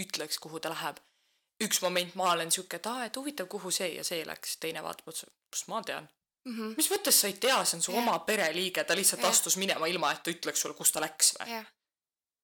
[0.00, 0.98] ütleks, kuhu ta läheb.
[1.64, 4.82] üks moment ma olen sihuke, et aa, et huvitav, kuhu see ja see läks, teine
[4.84, 6.08] vaatab otsa, kust ma tean.
[6.46, 6.74] Mhm.
[6.76, 8.02] mis mõttes sa ei tea, see on su Jah.
[8.02, 9.30] oma pereliige, ta lihtsalt Jah.
[9.30, 11.48] astus minema ilma, et ta ütleks sulle, kus ta läks või?
[11.50, 11.64] jah.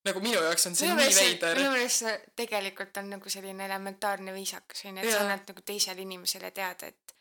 [0.05, 1.71] nagu minu jaoks on see minu nii veider minu.
[1.77, 5.23] meelest see tegelikult on nagu selline elementaarne viisakus onju, et sa Jaa.
[5.27, 7.15] annad nagu teisele inimesele teada, et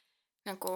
[0.50, 0.74] nagu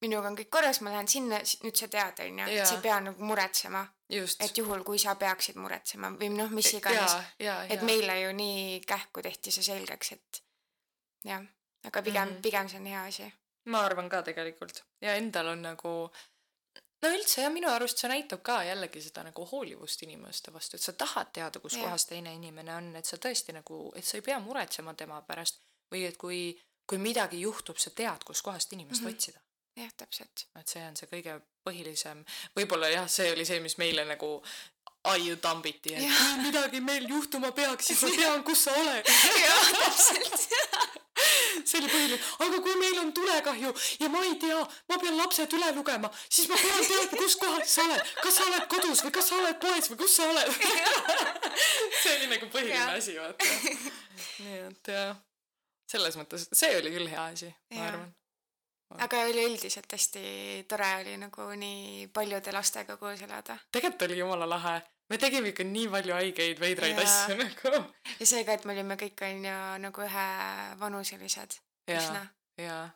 [0.00, 2.98] minuga on kõik korras, ma lähen sinna, nüüd sa tead onju, et sa ei pea
[3.02, 3.82] nagu muretsema,
[4.14, 4.42] just.
[4.44, 7.16] et juhul, kui sa peaksid muretsema või noh, mis iganes.
[7.38, 10.42] ja, ja, et meile ju nii kähku tehti see selgeks, et
[11.24, 11.44] jah,
[11.84, 12.34] aga pigem mm.
[12.34, 12.42] -hmm.
[12.42, 13.32] pigem see on hea asi.
[13.64, 16.10] ma arvan ka tegelikult ja endal on nagu
[17.02, 20.82] no üldse jah, minu arust see näitab ka jällegi seda nagu hoolivust inimeste vastu, et
[20.82, 24.22] sa tahad teada, kus kohas teine inimene on, et sa tõesti nagu, et sa ei
[24.22, 26.40] pea muretsema tema pärast või et kui,
[26.86, 29.06] kui midagi juhtub, sa tead, kuskohast inimest mm.
[29.06, 29.14] -hmm.
[29.14, 29.40] otsida.
[29.78, 30.46] jah, täpselt.
[30.58, 32.24] et see on see kõige põhilisem,
[32.56, 34.38] võib-olla jah, see oli see, mis meile nagu
[35.08, 36.16] aiu tambiti, et Jah.
[36.18, 39.10] kui midagi meil juhtuma peaks, siis ma tean, kus sa oled.
[39.42, 40.48] jah, täpselt.
[41.68, 44.58] see oli põhiline, aga kui meil on tulekahju ja ma ei tea,
[44.90, 48.46] ma pean lapsed üle lugema, siis ma pean teadma, kus kohas sa oled, kas sa
[48.50, 50.52] oled kodus või kas sa oled poes või kus sa oled.
[52.02, 52.94] see oli nagu põhiline Jah.
[52.98, 53.50] asi, vaata.
[54.44, 55.18] nii et jah,
[55.90, 57.90] selles mõttes see oli küll hea asi, ma Jaa.
[57.92, 58.14] arvan.
[58.96, 60.22] Aga üleüldiselt hästi
[60.68, 63.58] tore oli nagu nii paljude lastega koos elada.
[63.72, 67.82] tegelikult oli jumala lahe, me tegime ikka nii palju haigeid veidraid asju nagu.
[68.20, 71.60] ja see ka, et me olime kõik onju nagu ühevanuselised.
[71.92, 72.24] üsna.,
[72.64, 72.88] jaa.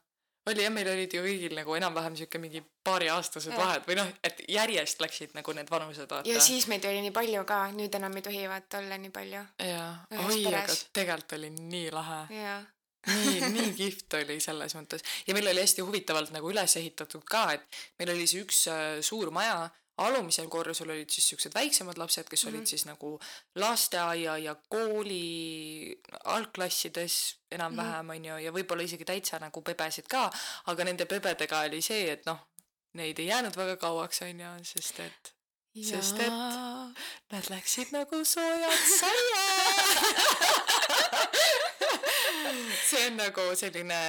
[0.48, 4.40] oli jah, meil olid ju kõigil nagu enam-vähem siuke mingi paariaastased vahed või noh, et
[4.48, 6.28] järjest läksid nagu need vanused vaata.
[6.28, 9.44] ja siis meid oli nii palju ka, nüüd enam ei tohi vaata olla nii palju.
[9.68, 9.90] jaa,
[10.24, 12.22] oi, aga tegelikult oli nii lahe.
[12.40, 12.62] jaa.
[13.06, 15.02] nii, nii kihvt oli selles mõttes.
[15.26, 17.64] Ja meil oli hästi huvitavalt nagu üles ehitatud ka, et
[17.98, 19.70] meil oli see üks äh, suur maja,
[20.02, 22.66] alumisel korrusel olid siis siuksed väiksemad lapsed, kes olid Mhm.
[22.70, 23.10] siis nagu
[23.60, 27.18] lasteaia ja kooli algklassides
[27.52, 30.30] enam-vähem onju ja võib-olla isegi täitsa nagu bebesid ka,
[30.72, 32.38] aga nende bebedega oli see, et noh,
[32.94, 35.32] neid ei jäänud väga kauaks onju, sest et
[35.72, 36.32] Sest et-
[37.32, 39.44] Nad läksid nagu soojad saia.
[42.90, 44.00] see on nagu selline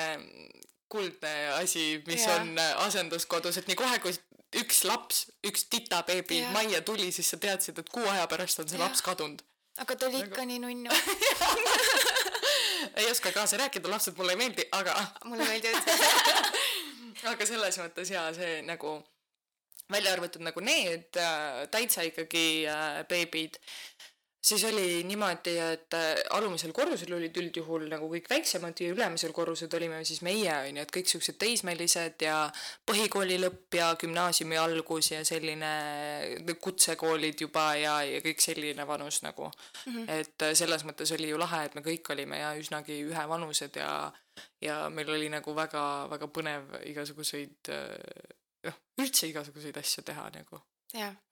[0.93, 2.41] kuldne asi, mis Jah.
[2.41, 4.13] on asenduskodus, et nii kohe, kui
[4.62, 8.78] üks laps, üks titabeebi majja tuli, siis sa teadsid, et kuu aja pärast on see
[8.78, 8.86] Jah.
[8.86, 9.41] laps kadunud.
[9.82, 10.91] aga ta oli Nagu- ikka nii nunnu.
[13.00, 14.93] ei oska kaasa rääkida, lapsed mulle ei meeldi, aga
[15.26, 15.89] mulle meeldivad.
[17.32, 19.00] aga selles mõttes jaa, see nagu
[19.91, 23.58] välja arvatud nagu need äh, täitsa ikkagi äh, beebid,
[24.43, 29.71] siis oli niimoodi, et äh, alumisel korrusel olid üldjuhul nagu kõik väiksemad ja ülemisel korrusel
[29.77, 32.38] olime siis meie, on ju, et kõik siuksed teismelised ja
[32.89, 35.71] põhikooli lõpp ja gümnaasiumi algus ja selline
[36.63, 39.93] kutsekoolid juba ja, ja kõik selline vanus nagu mm.
[39.93, 40.12] -hmm.
[40.19, 44.12] et äh, selles mõttes oli ju lahe, et me kõik olime ja üsnagi ühevanused ja,
[44.62, 47.71] ja meil oli nagu väga-väga põnev igasuguseid
[48.63, 50.60] noh, üldse igasuguseid asju teha nagu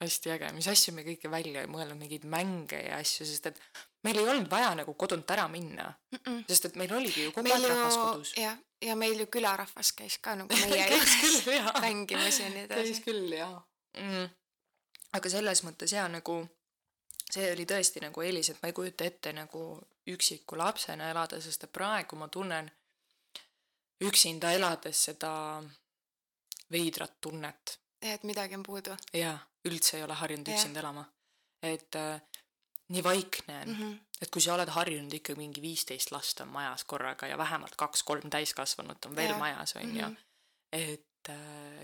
[0.01, 3.59] hästi äge, mis asju me kõike välja ei mõelnud, mingeid mänge ja asju, sest et
[4.05, 6.19] meil ei olnud vaja nagu kodunt ära minna mm.
[6.19, 6.43] -mm.
[6.49, 8.33] sest et meil oligi ju kogu aeg rahvas kodus.
[8.37, 11.45] jah, ja meil ju külarahvas käis ka nagu meie juures
[11.81, 12.81] mängimas ja nii edasi.
[12.81, 13.61] käis küll jaa
[13.97, 14.29] mm..
[15.13, 16.41] aga selles mõttes jaa, nagu
[17.31, 19.63] see oli tõesti nagu eelis, et ma ei kujuta ette nagu
[20.11, 22.71] üksiku lapsena elada, sest et praegu ma tunnen
[24.01, 25.31] üksinda elades seda
[26.71, 27.77] veidrat tunnet.
[28.01, 28.97] Et midagi on puudu.
[29.13, 31.05] jaa üldse ei ole harjunud üksinda elama.
[31.63, 32.21] et äh,
[32.89, 33.99] nii vaikne on mm, -hmm.
[34.21, 38.29] et kui sa oled harjunud ikka mingi viisteist last on majas korraga ja vähemalt kaks-kolm
[38.29, 39.37] täiskasvanut on veel ja.
[39.37, 40.15] majas, on ju -hmm.
[40.71, 41.10] et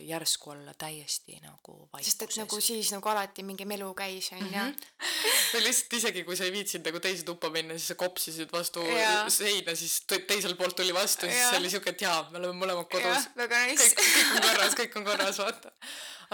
[0.08, 2.14] järsku olla täiesti nagu vaikuses.
[2.14, 4.48] sest et nagu siis nagu alati mingi melu käis, on ju.
[4.48, 4.74] Mhm.
[5.54, 8.84] või lihtsalt isegi, kui sa ei viitsinud nagu teise tuppa minna, siis sa kopsisid vastu
[8.90, 9.26] ja.
[9.30, 11.56] seina, siis teiselt poolt tuli vastu, siis ja.
[11.60, 13.30] oli siuke, et jaa, me oleme mõlemad kodus.
[13.38, 13.94] väga nice.
[13.96, 15.76] kõik, kõik on korras, kõik on korras, vaata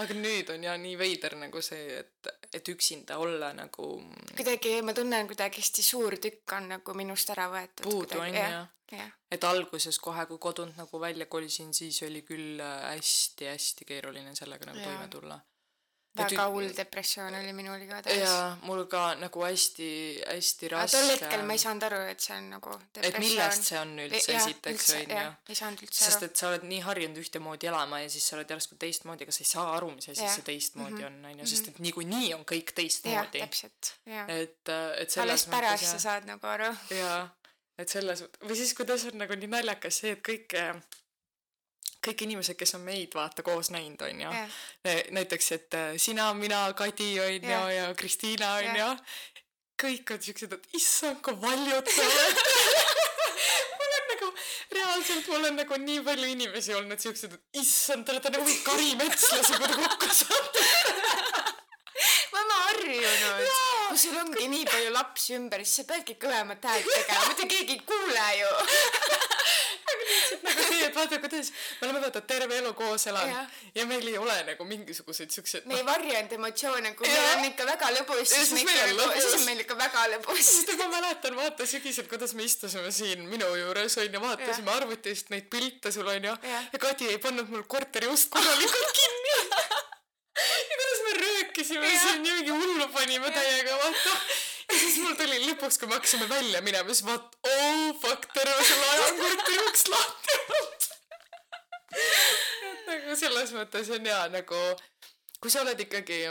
[0.02, 3.88] aga nüüd on ja nii veider nagu see, et, et üksinda olla nagu.
[4.36, 7.86] kuidagi ma tunnen kuidagi hästi suur tükk on nagu minust ära võetud.
[7.88, 9.08] puudu on jah ja..
[9.30, 14.82] et alguses kohe, kui kodunt nagu välja kolisin, siis oli küll hästi-hästi keeruline sellega nagu
[14.82, 14.92] ja.
[14.92, 15.40] toime tulla
[16.14, 18.22] väga hull depressioon oli minul igatahes.
[18.22, 20.96] jaa, mul ka nagu hästi-hästi raske.
[20.96, 23.10] tol hetkel ma ei saanud aru, et see on nagu depressioon.
[23.10, 25.26] et millest see on üldse esiteks on ju.
[25.50, 26.12] ei saanud üldse aru.
[26.12, 29.36] sest et sa oled nii harjunud ühtemoodi elama ja siis sa oled järsku teistmoodi, aga
[29.36, 31.24] sa ei saa aru, mis asi see teistmoodi mm -hmm.
[31.24, 31.88] on, on ju, sest et mhm.
[31.88, 33.42] niikuinii on kõik teistmoodi.
[33.46, 34.30] täpselt, jah.
[34.30, 36.70] et, äh, et selles alles pärast sa saad nagu aru.
[36.90, 37.22] jaa,
[37.78, 40.54] et selles, või siis kuidas on nagu nii naljakas see, et kõik
[42.04, 44.58] kõik inimesed, kes on meid vaata koos näinud, on ju yeah..
[45.16, 47.70] näiteks, et äh, sina, mina, Kadi on ju yeah.
[47.74, 48.76] ja Kristiina on yeah.
[48.82, 49.40] ju.
[49.84, 51.88] kõik on siuksed, et issand, kui oled.
[53.78, 54.28] Mul on nagu,
[54.76, 59.58] reaalselt mul on nagu nii palju inimesi olnud siuksed, et issand, te olete nagu karimetslasi,
[59.58, 60.64] kui te kokku saate.
[62.32, 63.50] Ma olen harjunud,
[63.88, 67.76] kui sul ongi nii palju lapsi ümber, siis sa peadki kõvemat häält tegema, muidu keegi
[67.76, 68.54] ei kuule ju
[70.44, 73.44] nagu see, et vaata, kuidas me oleme vaata terve elu koos elanud ja.
[73.74, 75.68] ja meil ei ole nagu mingisuguseid siukseid.
[75.70, 77.16] me ei varjanud emotsioone, kui ja.
[77.20, 80.42] meil on ikka väga lõbus, siis me ikka nagu, siis on meil ikka väga lõbus.
[80.50, 84.78] sest ma mäletan, vaata sügisel, kuidas me istusime siin minu juures onju, vaatasime ja.
[84.82, 86.64] arvutist neid pilte sul onju ja.
[86.72, 89.36] ja Kadi ei pannud mul korteri ust korralikult kinni
[90.70, 94.18] ja kuidas me röökisime siin ja mingi hullu panime täiega vaata
[94.68, 98.78] ja siis mul tuli lõpuks, kui me hakkasime välja minema, siis vaat, oh fuck, terve
[99.06, 100.38] on korteri uks lahti
[101.94, 104.60] et nagu selles mõttes on jaa nagu,
[105.40, 106.24] kui sa oled ikkagi,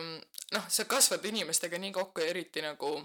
[0.56, 2.96] noh, sa kasvad inimestega nii kokku ja eriti nagu.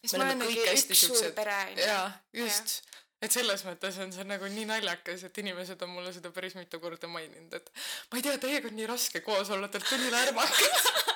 [0.00, 1.44] siis me oleme kõik hästi siuksed.
[1.84, 6.12] jaa, just ja et selles mõttes on see nagu nii naljakas, et inimesed on mulle
[6.16, 7.72] seda päris mitu korda maininud, et
[8.10, 10.78] ma ei tea, teiega on nii raske koos olla, te olete nii lärmakad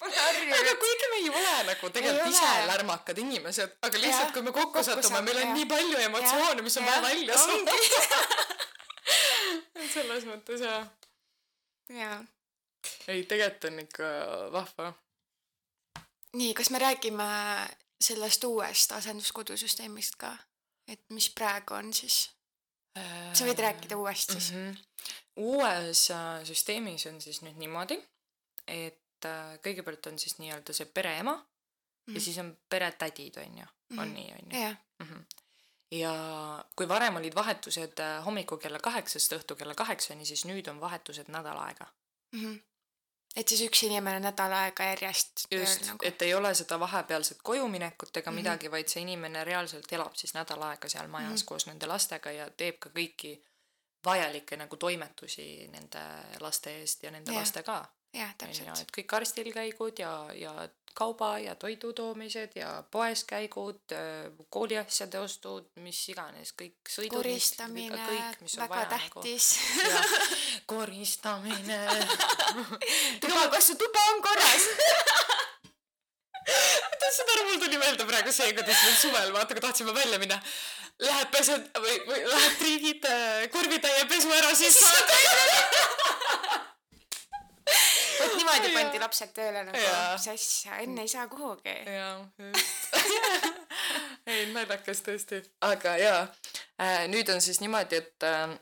[0.00, 4.72] aga kuigi me ei ole nagu tegelikult ise lärmakad inimesed, aga lihtsalt kui me kokku,
[4.78, 7.72] kokku satume, meil on nii palju emotsioone, mis on vaja välja saada
[9.94, 10.80] selles mõttes jaa.
[11.94, 12.18] jaa.
[13.08, 14.10] ei, tegelikult on ikka
[14.54, 14.92] vahva.
[16.40, 17.28] nii, kas me räägime
[18.00, 20.32] sellest uuest asenduskodusüsteemist ka,
[20.88, 22.28] et mis praegu on siis?
[23.36, 24.70] sa võid rääkida uuest siis mm.
[24.70, 24.76] -hmm.
[25.36, 28.00] uues äh, süsteemis on siis nüüd niimoodi,
[28.66, 32.06] et et äh, kõigepealt on siis nii-öelda see pereema mm -hmm.
[32.06, 32.20] ja mhm.
[32.20, 34.14] siis on peretädid, on ju, on mm -hmm.
[34.14, 34.76] nii, on ju yeah.
[34.98, 35.06] mm.
[35.06, 35.24] -hmm.
[35.90, 40.80] ja kui varem olid vahetused äh, hommikul kella kaheksast õhtul kella kaheksani, siis nüüd on
[40.80, 41.86] vahetused nädal aega
[42.32, 42.40] mm.
[42.44, 42.60] -hmm.
[43.36, 46.06] et siis üks inimene nädal aega järjest just, nagu.
[46.06, 48.40] et ei ole seda vahepealset kojuminekut ega mm -hmm.
[48.40, 51.44] midagi, vaid see inimene reaalselt elab siis nädal aega seal majas mm -hmm.
[51.44, 53.44] koos nende lastega ja teeb ka kõiki
[54.04, 56.00] vajalikke nagu toimetusi nende
[56.40, 57.40] laste eest ja nende yeah.
[57.40, 58.84] laste ka jah, täpselt.
[58.84, 60.54] et kõik arstil käigud ja, ja
[60.94, 67.20] kauba ja toidu toomised ja poes käigud, äh, kooliasjade ostud, mis iganes, kõik sõidud.
[67.20, 68.02] koristamine,
[68.42, 69.22] väga vaja, nagu.
[69.22, 69.52] tähtis
[70.72, 71.80] koristamine
[73.22, 74.68] tuba, kas su tuba on korras
[77.14, 80.38] saad aru, mul tuli meelde praegu see, kuidas meil suvel, vaata, kui tahtsime välja minna.
[81.00, 86.26] Lähed pesed või, või lähed triigid äh, korvitäie pesu ära, siis saad vot
[88.40, 91.76] niimoodi pandi lapsed tööle nagu mis asja, enne ei saa kuhugi.
[91.86, 92.98] jaa, just.
[94.30, 95.44] ei, naljakas tõesti.
[95.68, 98.58] aga jaa äh,, nüüd on siis niimoodi, et äh,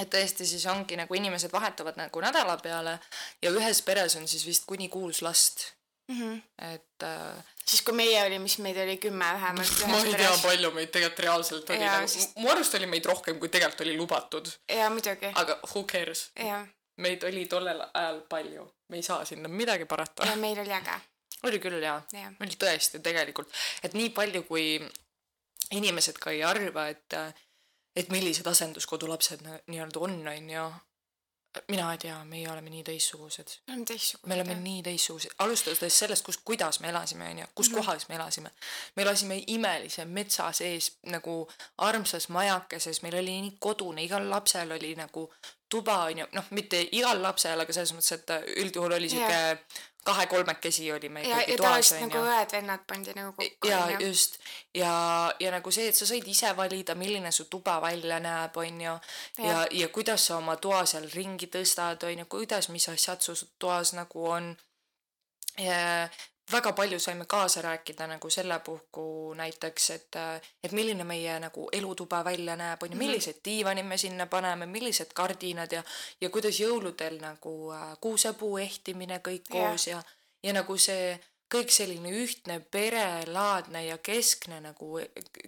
[0.00, 2.96] et tõesti siis ongi nagu inimesed vahetuvad nagu nädala peale
[3.42, 5.66] ja ühes peres on siis vist kuni kuus last,
[6.08, 10.72] et äh, siis kui meie oli, mis meid oli kümme vähemalt ma ei tea, palju
[10.76, 14.52] meid tegelikult reaalselt oli nagu sest-, mu arust oli meid rohkem, kui tegelikult oli lubatud,
[14.68, 15.32] jaa, muidugi.
[15.34, 16.64] aga who cares, jaa,
[16.96, 20.36] meid oli tollel ajal palju, me ei saa sinna midagi parata ja.
[20.36, 20.98] meil oli äge,
[21.48, 22.34] oli küll jaa, jah.
[22.40, 23.48] oli tõesti tegelikult,
[23.82, 24.66] et nii palju, kui
[25.72, 27.16] inimesed ka ei arva, et
[27.96, 30.64] et millised asenduskodulapsed nii-öelda on, on ju.
[31.68, 34.28] mina ei tea, meie oleme nii teistsugused, me oleme teistsugused.
[34.28, 38.08] me oleme nii teistsugused, alustades sellest, kus, kuidas me elasime, on ju, kus mm kohas
[38.08, 38.50] me elasime.
[38.96, 44.94] me elasime imelise metsa sees nagu armsas majakeses, meil oli nii kodune, igal lapsel oli
[44.96, 45.28] nagu
[45.72, 49.40] tuba on ju, noh, mitte igal lapsel, aga selles mõttes, et üldjuhul oli sihuke
[50.04, 53.68] kahe-kolmekesi oli me ja, ikkagi ja toas tavaliselt on nagu õed-vennad pandi nagu kokku.
[53.68, 54.38] ja just
[54.74, 54.94] ja,
[55.40, 58.96] ja nagu see, et sa said ise valida, milline su tuba välja näeb, on ju.
[59.38, 63.22] ja, ja, ja kuidas sa oma toa seal ringi tõstad, on ju, kuidas, mis asjad
[63.22, 64.52] su toas nagu on.
[66.50, 70.16] Väga palju saime kaasa rääkida nagu selle puhku näiteks, et,
[70.64, 75.12] et milline meie nagu elutuba välja näeb, on ju, millised diivanid me sinna paneme, millised
[75.14, 75.82] kardinad ja,
[76.20, 80.02] ja kuidas jõuludel nagu äh, kuusepuu ehtimine kõik koos ja,
[80.42, 81.14] ja nagu see
[81.52, 85.00] kõik selline ühtne perelaadne ja keskne nagu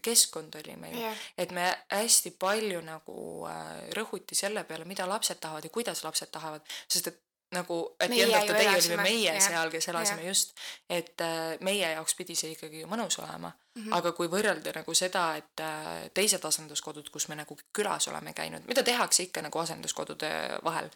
[0.04, 0.98] keskkond oli meil.
[1.00, 1.22] Jah.
[1.38, 3.16] et me hästi palju nagu
[3.48, 7.23] äh, rõhuti selle peale, mida lapsed tahavad ja kuidas lapsed tahavad, sest et
[7.54, 10.28] nagu, et Meie ju the day olime elasime, meie jah, seal, kes elasime jah.
[10.28, 10.52] just,
[10.90, 13.82] et äh, meie jaoks pidi see ikkagi ju mõnus olema mm.
[13.82, 13.94] -hmm.
[13.98, 18.66] aga kui võrrelda nagu seda, et äh, teised asenduskodud, kus me nagu külas oleme käinud,
[18.66, 20.90] mida tehakse ikka nagu asenduskodude vahel,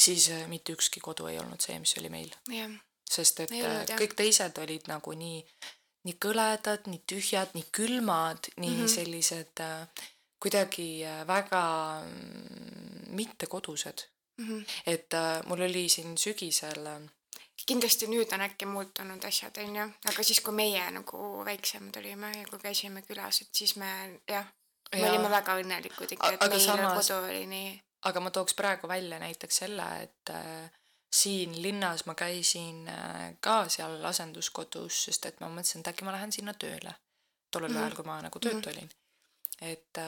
[0.00, 2.30] siis äh, mitte ükski kodu ei olnud see, mis oli meil
[3.10, 3.98] sest et äh, olnud, jah.
[3.98, 5.42] kõik teised olid nagu nii,
[6.06, 8.84] nii kõledad, nii tühjad, nii külmad, nii mm Mhm.
[8.84, 8.94] -hmm.
[8.94, 9.88] sellised äh,
[10.40, 11.64] kuidagi äh, väga
[14.40, 14.46] mm.
[14.48, 14.64] Mhm.
[14.86, 17.00] et äh, mul oli siin sügisel äh,
[17.66, 22.46] kindlasti nüüd on äkki muutunud asjad, onju, aga siis, kui meie nagu väiksemad olime ja
[22.48, 23.90] kui käisime külas, et siis me
[24.28, 24.46] jah,
[24.92, 25.10] me Jaa.
[25.12, 27.74] olime väga õnnelikud ikka, et aga meil samas- kodu oli nii,
[28.10, 30.70] aga ma tooks praegu välja näiteks selle, et äh,
[31.12, 36.12] siin linnas ma käisin äh, ka seal asenduskodus, sest et ma mõtlesin, et äkki ma
[36.16, 36.94] lähen sinna tööle.
[37.50, 37.76] tollel mm.
[37.76, 37.80] -hmm.
[37.84, 38.76] ajal, kui ma nagu töötu Mhm.
[38.78, 38.90] olin.
[39.60, 39.98] et,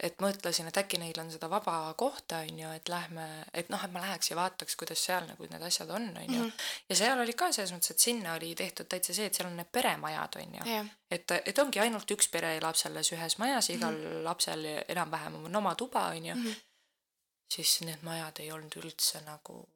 [0.00, 3.84] et mõtlesin, et äkki neil on seda vaba kohta, on ju, et lähme, et noh,
[3.84, 6.50] et ma läheks ja vaataks, kuidas seal nagu need asjad on, on ju Mhm..
[6.88, 9.56] ja seal oli ka selles mõttes, et sinna oli tehtud täitsa see, et seal on
[9.56, 10.64] need peremajad, on ju.
[11.10, 14.24] et, et ongi ainult üks pere elab selles ühes majas, igal mm -hmm.
[14.24, 16.40] lapsel enam-vähem on oma tuba, on ju mm.
[16.40, 16.48] Mhm.
[16.50, 16.60] -hmm.
[17.54, 19.68] siis need majad ei olnud üldse nagu,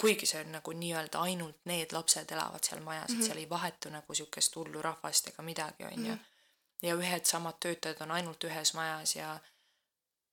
[0.00, 3.18] kuigi see on nagu nii-öelda ainult need lapsed elavad seal majas mm, -hmm.
[3.18, 3.22] Mhm.
[3.22, 6.35] et seal ei vahetu nagu siukest hullu rahvast ega midagi, on ju Mhm..
[6.82, 9.38] Ja ühed samad töötajad on ainult ühes majas ja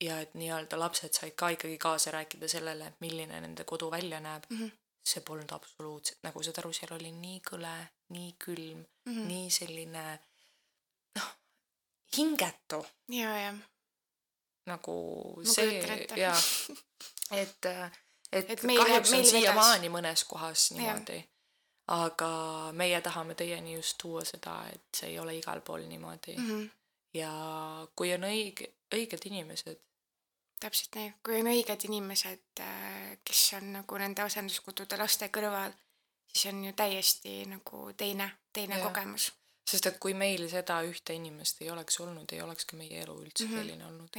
[0.04, 4.20] ja et nii-öelda lapsed said ka ikkagi kaasa rääkida sellele, et milline nende kodu välja
[4.20, 4.58] näeb mm.
[4.58, 4.72] -hmm.
[5.06, 7.76] see polnud absoluutselt, nagu saad aru, seal oli nii kõle,
[8.10, 9.14] nii külm mm.
[9.14, 9.28] -hmm.
[9.28, 10.20] nii selline
[11.16, 11.30] noh,
[12.18, 13.54] hingetu ja, ja,
[14.66, 14.96] nagu
[15.38, 16.34] Ma see ja
[17.42, 18.02] et, et,
[18.34, 21.20] Et et meil- kahjuks meil on siiamaani mõnes kohas niimoodi.
[21.88, 26.50] Aga meie tahame teieni just tuua seda, et see ei ole igal pool niimoodi mm.
[26.50, 26.70] -hmm.
[27.14, 27.32] ja
[27.96, 29.80] kui on õige, õiged inimesed,
[30.60, 32.64] täpselt nii, kui on õiged inimesed,
[33.26, 35.74] kes on nagu nende asenduskodude laste kõrval,
[36.28, 38.88] siis on ju täiesti nagu teine, teine Jah.
[38.88, 39.32] kogemus,
[39.68, 43.18] sest et kui meil seda ühte inimest ei oleks olnud, ei oleks ka meie elu
[43.26, 43.52] üldse mm.
[43.52, 43.58] -hmm.
[43.58, 44.18] selline olnud.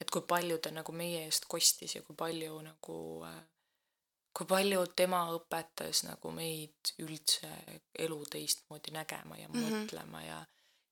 [0.00, 3.40] et kui palju ta nagu meie eest kostis ja kui palju nagu äh,
[4.34, 7.50] kui palju tema õpetas nagu meid üldse
[7.98, 9.64] elu teistmoodi nägema ja Mhm.
[9.64, 10.46] mõtlema ja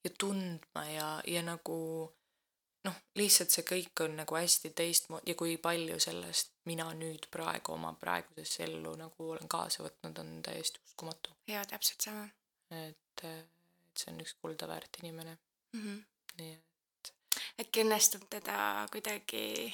[0.05, 2.13] ja tundma ja ja nagu
[2.85, 7.73] noh, lihtsalt see kõik on nagu hästi teistmoodi ja kui palju sellest mina nüüd praegu
[7.73, 11.31] oma praegusesse ellu nagu olen kaasa võtnud, on täiesti uskumatu.
[11.47, 12.29] ja täpselt sama
[12.71, 15.39] et, et see on üks kulda väärt inimene,
[15.73, 15.83] mm.
[15.83, 16.05] -hmm.
[16.39, 16.59] nii
[17.61, 19.73] äkki õnnestub teda kuidagi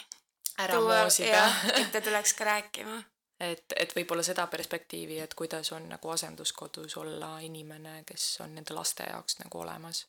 [0.63, 1.45] ära moosida.
[1.75, 3.03] et ta tuleks ka rääkima.
[3.43, 8.74] et, et võib-olla seda perspektiivi, et kuidas on nagu asenduskodus olla inimene, kes on nende
[8.76, 10.05] laste jaoks nagu olemas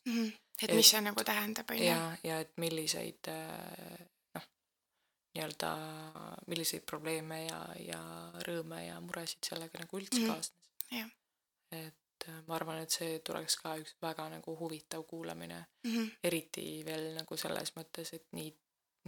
[0.62, 1.84] et mis see nagu tähendab, on ju.
[1.88, 4.04] ja, ja et milliseid äh,
[4.36, 4.46] noh,
[5.34, 5.70] nii-öelda
[6.46, 8.00] milliseid probleeme ja, ja
[8.46, 10.30] rõõme ja muresid sellega nagu üldse Mhm.
[10.30, 10.52] kaasnes.
[10.92, 11.10] Jah.
[11.74, 16.06] et äh, ma arvan, et see tuleks ka üks väga nagu huvitav kuulamine, Mhm.
[16.22, 18.52] eriti veel nagu selles mõttes, et nii,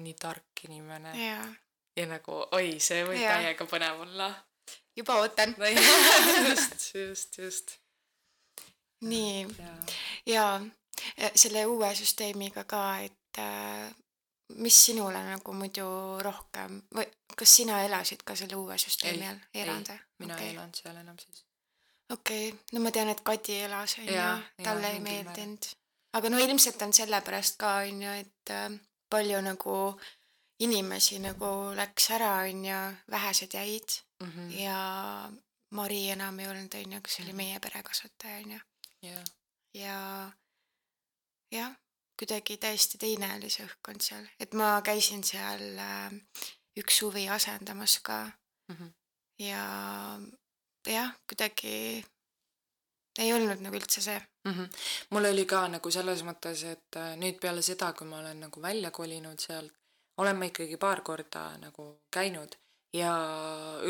[0.02, 1.38] nii tark inimene ja,
[1.96, 3.40] ja nagu oi, see võib Jah.
[3.40, 4.30] täiega põnev olla.
[4.96, 5.54] juba ootan.
[6.48, 7.76] just, just, just.
[9.00, 9.46] nii,
[10.26, 10.58] jaa.
[11.16, 13.90] ja selle uue süsteemiga ka, et äh,
[14.54, 15.86] mis sinule nagu muidu
[16.22, 19.42] rohkem või kas sina elasid ka selle uue süsteemi all?
[19.54, 19.98] ei elanud või?
[20.22, 20.46] mina Okei.
[20.46, 21.42] ei elanud seal enam siis.
[22.12, 24.28] okei okay., no ma tean, et Kadi elas onju
[24.64, 25.70] talle ei meeldinud.
[26.16, 28.70] aga no ilmselt on sellepärast ka onju, et äh,
[29.10, 29.76] palju nagu
[30.60, 32.78] inimesi nagu läks ära onju,
[33.10, 34.50] vähesed jäid Mhm.
[34.50, 35.30] ja
[35.70, 37.36] Mari enam ei olnud onju, kes oli Mhm.
[37.36, 38.60] meie perekasvataja onju
[39.02, 39.24] jah,
[39.74, 40.32] ja
[41.52, 41.72] jah,
[42.18, 46.12] kuidagi täiesti teine oli see õhkkond seal, et ma käisin seal äh,
[46.80, 48.32] üks suvi asendamas ka
[48.68, 48.88] Mhm.
[49.38, 50.18] ja
[50.86, 52.04] jah, kuidagi
[53.18, 54.20] ei olnud nagu üldse see.
[54.48, 54.64] Mhm.
[55.10, 58.60] mul oli ka nagu selles mõttes, et äh, nüüd peale seda, kui ma olen nagu
[58.62, 59.72] välja kolinud sealt,
[60.16, 62.54] olen ma ikkagi paar korda nagu käinud
[62.96, 63.12] ja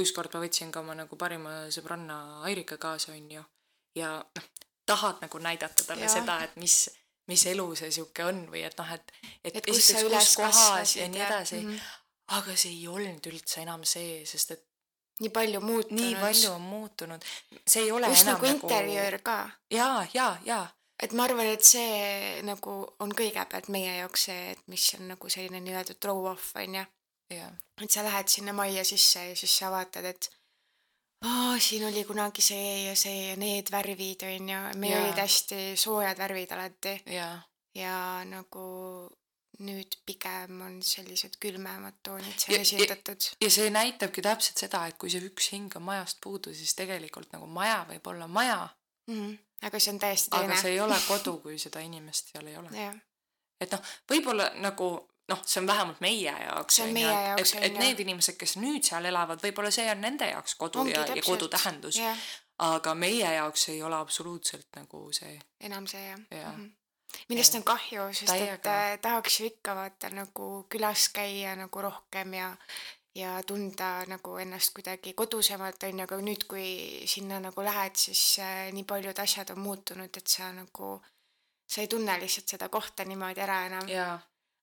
[0.00, 3.44] ükskord ma võtsin ka oma nagu parima sõbranna Airika kaasa, onju.
[3.94, 4.46] ja noh,
[4.86, 6.14] tahad nagu näidata talle Jah.
[6.18, 6.88] seda, et mis,
[7.28, 9.12] mis elu see sihuke on või et noh, et,
[9.44, 11.78] et, et kus sa üles kasvasid ja nii edasi Mhm.
[12.38, 14.64] aga see ei olnud üldse enam see, sest et
[15.20, 16.00] nii palju muutunud.
[16.00, 17.22] nii palju on muutunud.
[17.66, 19.36] see ei ole just enam nagu interjöör ka,
[19.70, 20.66] jaa, jaa, jaa
[21.02, 25.28] et ma arvan, et see nagu on kõigepealt meie jaoks see, et mis on nagu
[25.32, 26.84] selline nii-öelda throw-off onju.
[27.30, 27.50] jaa,
[27.82, 30.30] et sa lähed sinna majja sisse ja siis sa vaatad, et
[31.26, 35.04] aa, siin oli kunagi see ja see ja need värvid onju, meil Jaa.
[35.04, 37.36] olid hästi soojad värvid alati jaa
[37.76, 38.66] ja nagu
[39.66, 43.26] nüüd pigem on sellised külmemad toonid seal ja- esindatud.
[43.40, 47.32] ja see näitabki täpselt seda, et kui see üks hing on majast puudu, siis tegelikult
[47.32, 48.68] nagu maja võib olla maja,
[49.06, 50.60] Mm, aga see on täiesti aga teine.
[50.62, 52.88] see ei ole kodu, kui seda inimest seal ei ole.
[53.60, 54.90] et noh, võib-olla nagu
[55.28, 56.76] noh, see on vähemalt meie jaoks.
[56.76, 60.02] See on meie jaoks, et, et need inimesed, kes nüüd seal elavad, võib-olla see on
[60.04, 62.26] nende jaoks kodu ongi ja, ja kodu tähendus, jah,
[62.62, 65.36] aga meie jaoks ei ole absoluutselt nagu see,
[65.68, 66.52] enam see jah Jaa.
[66.52, 66.64] mm.
[66.64, 67.24] -hmm.
[67.28, 68.54] millest on kahju, sest Täiega.
[68.54, 72.56] et äh, tahaks ju ikka vaata nagu külas käia nagu rohkem ja
[73.16, 76.68] ja tunda nagu ennast kuidagi kodusemalt onju, aga nüüd, kui
[77.08, 80.96] sinna nagu lähed, siis äh, nii paljud asjad on muutunud, et sa nagu,
[81.66, 83.88] sa ei tunne lihtsalt seda kohta niimoodi ära enam.
[83.88, 84.16] jaa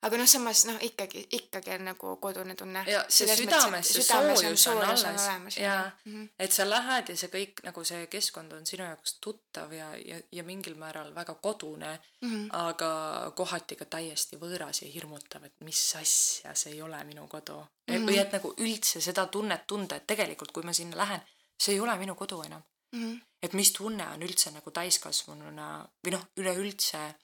[0.03, 2.83] aga noh, samas noh, ikkagi, ikkagi on nagu kodune tunne.
[2.87, 6.13] ja see südames, see soojus on alles olemas ja mm.
[6.13, 6.29] -hmm.
[6.39, 10.19] et sa lähed ja see kõik nagu see keskkond on sinu jaoks tuttav ja, ja,
[10.31, 12.47] ja mingil määral väga kodune, Mm -hmm.
[12.55, 17.57] aga kohati ka täiesti võõras ja hirmutav, et mis asja, see ei ole minu kodu
[17.59, 17.95] mm.
[17.95, 18.05] -hmm.
[18.07, 21.21] või et nagu üldse seda tunnet tunda, et tegelikult, kui ma sinna lähen,
[21.59, 22.63] see ei ole minu kodu enam.
[22.95, 23.21] Mm -hmm.
[23.41, 27.15] et mis tunne on üldse nagu täiskasvanuna või noh, üleüldse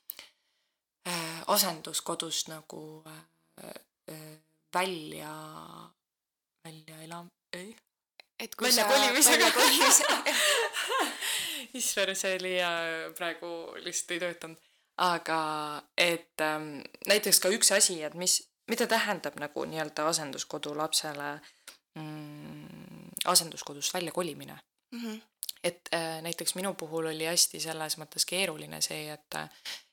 [1.07, 3.73] äh, asenduskodust nagu äh,
[4.11, 4.37] äh,
[4.73, 5.33] välja,
[6.65, 7.75] välja elam-, ei
[8.39, 9.47] et kui välja sa kolimisega
[11.79, 13.47] issand, see oli äh, praegu
[13.83, 14.57] lihtsalt ei töötanud.
[14.99, 15.39] aga
[15.97, 18.33] et ähm, näiteks ka üks asi, et mis,
[18.71, 21.39] mida tähendab nagu nii-öelda asenduskodu lapsele
[21.99, 24.59] mm, asenduskodust välja kolimine.
[24.91, 25.03] mm.
[25.03, 25.21] -hmm.
[25.63, 29.35] et äh, näiteks minu puhul oli hästi selles mõttes keeruline see, et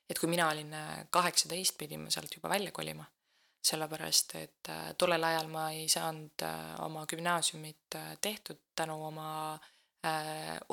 [0.09, 3.05] et kui mina olin äh, kaheksateist, pidin ma sealt juba välja kolima.
[3.67, 9.59] sellepärast, et äh, tollel ajal ma ei saanud äh, oma gümnaasiumit tehtud tänu oma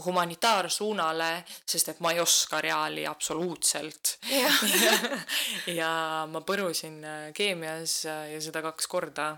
[0.05, 4.13] humanitaarsuunale, sest et ma ei oska reaali absoluutselt.
[5.81, 5.91] ja
[6.31, 7.01] ma põrusin
[7.35, 9.33] keemias ja seda kaks korda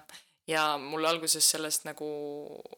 [0.47, 2.07] ja mul alguses sellest nagu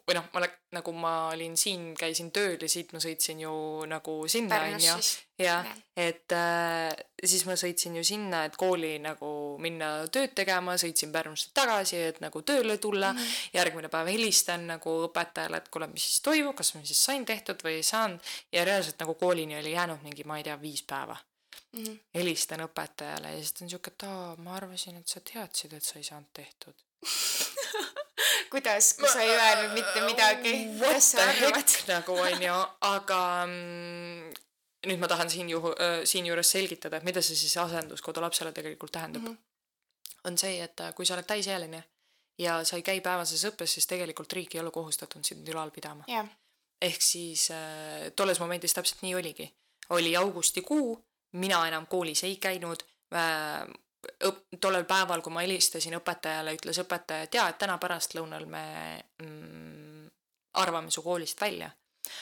[0.08, 3.52] või noh, ma lä- nagu ma olin siin, käisin tööl ja siit ma sõitsin ju
[3.88, 4.86] nagu sinna siis.
[4.88, 6.90] jah Jah., et äh,
[7.22, 9.28] siis ma sõitsin ju sinna, et kooli nagu
[9.62, 13.18] minna tööd tegema, sõitsin Pärnusse tagasi, et nagu tööle tulla mm.
[13.18, 13.54] -hmm.
[13.54, 17.62] järgmine päev helistan nagu õpetajale, et kuule, mis siis toimub, kas ma siis sain tehtud
[17.62, 18.20] või ei saanud
[18.52, 21.16] ja reaalselt nagu koolini oli jäänud mingi, ma ei tea, viis päeva
[21.72, 21.98] Mm -hmm.
[22.14, 25.84] helistan õpetajale ja siis ta on siuke, et aa, ma arvasin, et sa teadsid, et
[25.84, 26.74] sa ei saanud tehtud.
[28.52, 31.76] kuidas, kui sa ei öelnud mitte midagi, kuidas sa arvad?
[31.88, 32.56] nagu onju,
[32.88, 34.32] aga mm,
[34.88, 35.74] nüüd ma tahan siin juhu-,
[36.08, 39.34] siinjuures selgitada, et mida see siis asenduskodu lapsele tegelikult tähendab mm.
[39.34, 40.24] -hmm.
[40.30, 41.82] on see, et äh, kui sa oled täisealine
[42.38, 46.04] ja sa ei käi päevases õppes, siis tegelikult riik ei ole kohustatud sind ülal pidama.
[46.06, 46.28] jah,
[46.82, 49.54] ehk siis äh, tolles momendis täpselt nii oligi.
[49.90, 52.82] oli augustikuu, mina enam koolis ei käinud
[53.14, 53.66] äh,.
[54.28, 58.64] õp-, tollel päeval, kui ma helistasin õpetajale, ütles õpetaja, et jaa, et täna pärastlõunal me
[59.22, 60.06] mm,
[60.62, 61.70] arvame su koolist välja.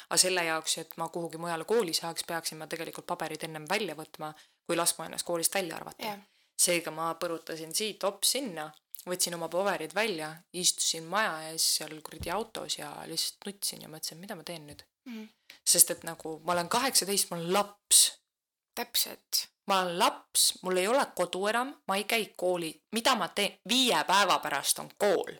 [0.08, 3.94] aga selle jaoks, et ma kuhugi mujale kooli saaks, peaksin ma tegelikult paberid ennem välja
[3.94, 4.32] võtma,
[4.66, 6.18] kui laskma ennast koolist välja arvata jah,
[6.58, 8.66] seega ma põrutasin siit hops sinna,
[9.06, 14.18] võtsin oma paberid välja, istusin maja ees seal kuradi autos ja lihtsalt nutsin ja mõtlesin,
[14.22, 14.82] mida ma teen nüüd.
[15.06, 15.26] Mhm.
[15.62, 18.00] sest et nagu ma olen kaheksateist, ma olen laps
[18.74, 19.46] täpselt.
[19.66, 23.58] Ma olen laps, mul ei ole kodu enam, ma ei käi kooli, mida ma teen,
[23.68, 25.32] viie päeva pärast on kool.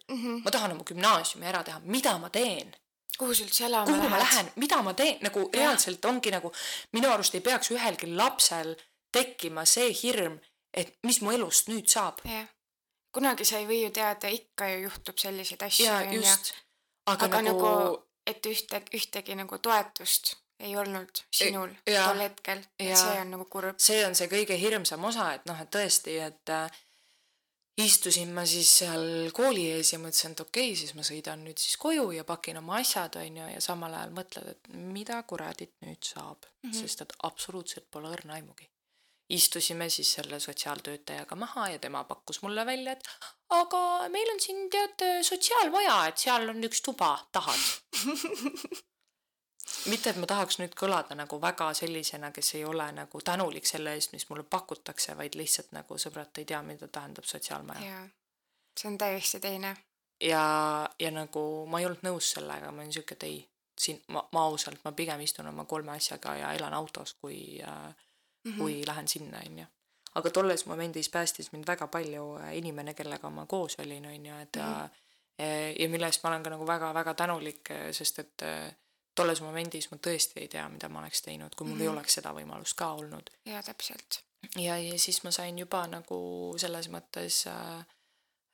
[0.45, 2.75] ma tahan oma gümnaasiumi ära teha, mida ma teen,
[3.19, 4.33] kuhu sa üldse elama kuhu ma lähed?
[4.33, 6.53] lähen, mida ma teen, nagu reaalselt ongi nagu
[6.93, 8.75] minu arust ei peaks ühelgi lapsel
[9.13, 10.39] tekkima see hirm,
[10.75, 12.21] et mis mu elust nüüd saab.
[13.13, 16.21] kunagi sa ei või ju teada, ikka ju juhtub selliseid asju, ja onju.
[16.21, 16.53] just,
[17.07, 22.09] aga, aga nagu, nagu, et ühte, ühtegi nagu toetust ei olnud sinul jaa.
[22.09, 23.79] tol hetkel, et see on nagu kurb.
[23.83, 26.79] see on see kõige hirmsam osa, et noh, et tõesti, et äh,
[27.85, 31.61] istusin ma siis seal kooli ees ja mõtlesin, et okei okay,, siis ma sõidan nüüd
[31.61, 36.01] siis koju ja pakin oma asjad, onju, ja samal ajal mõtled, et mida kuradit nüüd
[36.01, 36.81] saab mm, -hmm.
[36.81, 38.71] sest et absoluutselt pole õrna aimugi.
[39.29, 43.09] istusime siis selle sotsiaaltöötajaga maha ja tema pakkus mulle välja, et
[43.51, 47.59] aga meil on siin tead sotsiaalmaja, et seal on üks tuba, tahad?
[49.87, 53.93] mitte, et ma tahaks nüüd kõlada nagu väga sellisena, kes ei ole nagu tänulik selle
[53.95, 57.85] eest, mis mulle pakutakse, vaid lihtsalt nagu sõbrad, te ei tea, mida tähendab sotsiaalmaja.
[57.91, 58.07] jaa.
[58.81, 59.77] see on täiesti teine.
[60.21, 63.39] ja, ja nagu ma ei olnud nõus sellega, ma olin siuke, et ei,
[63.79, 67.95] siin ma, ma ausalt, ma pigem istun oma kolme asjaga ja elan autos, kui äh,,
[68.47, 68.59] Mhm.
[68.59, 69.65] kui lähen sinna, onju.
[70.15, 74.57] aga tolles momendis päästis mind väga palju äh, inimene, kellega ma koos olin, onju, et
[74.57, 74.89] ja
[75.39, 75.81] Mhm.
[75.81, 78.75] ja mille eest ma olen ka nagu väga-väga tänulik, sest et äh,
[79.17, 81.83] tolles momendis ma tõesti ei tea, mida ma oleks teinud, kui mul mm -hmm.
[81.83, 81.97] ei Mhm.
[81.97, 83.31] oleks seda võimalust ka olnud.
[83.45, 84.21] jaa, täpselt.
[84.57, 87.87] ja, ja siis ma sain juba nagu selles mõttes äh,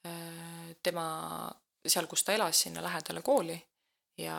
[0.06, 1.50] äh, tema
[1.86, 3.58] seal, kus ta elas, sinna lähedale kooli
[4.18, 4.36] ja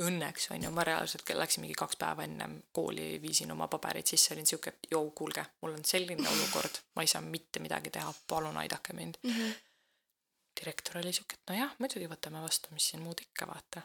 [0.00, 4.34] õnneks on ju, ma reaalselt läksin mingi kaks päeva ennem kooli, viisin oma paberid sisse,
[4.34, 8.12] olin siuke, et joo, kuulge, mul on selline olukord, ma ei saa mitte midagi teha,
[8.28, 9.18] palun aidake mind.
[10.60, 13.82] direktor oli siuke, et nojah, muidugi võtame vastu, mis siin muud ikka, vaata.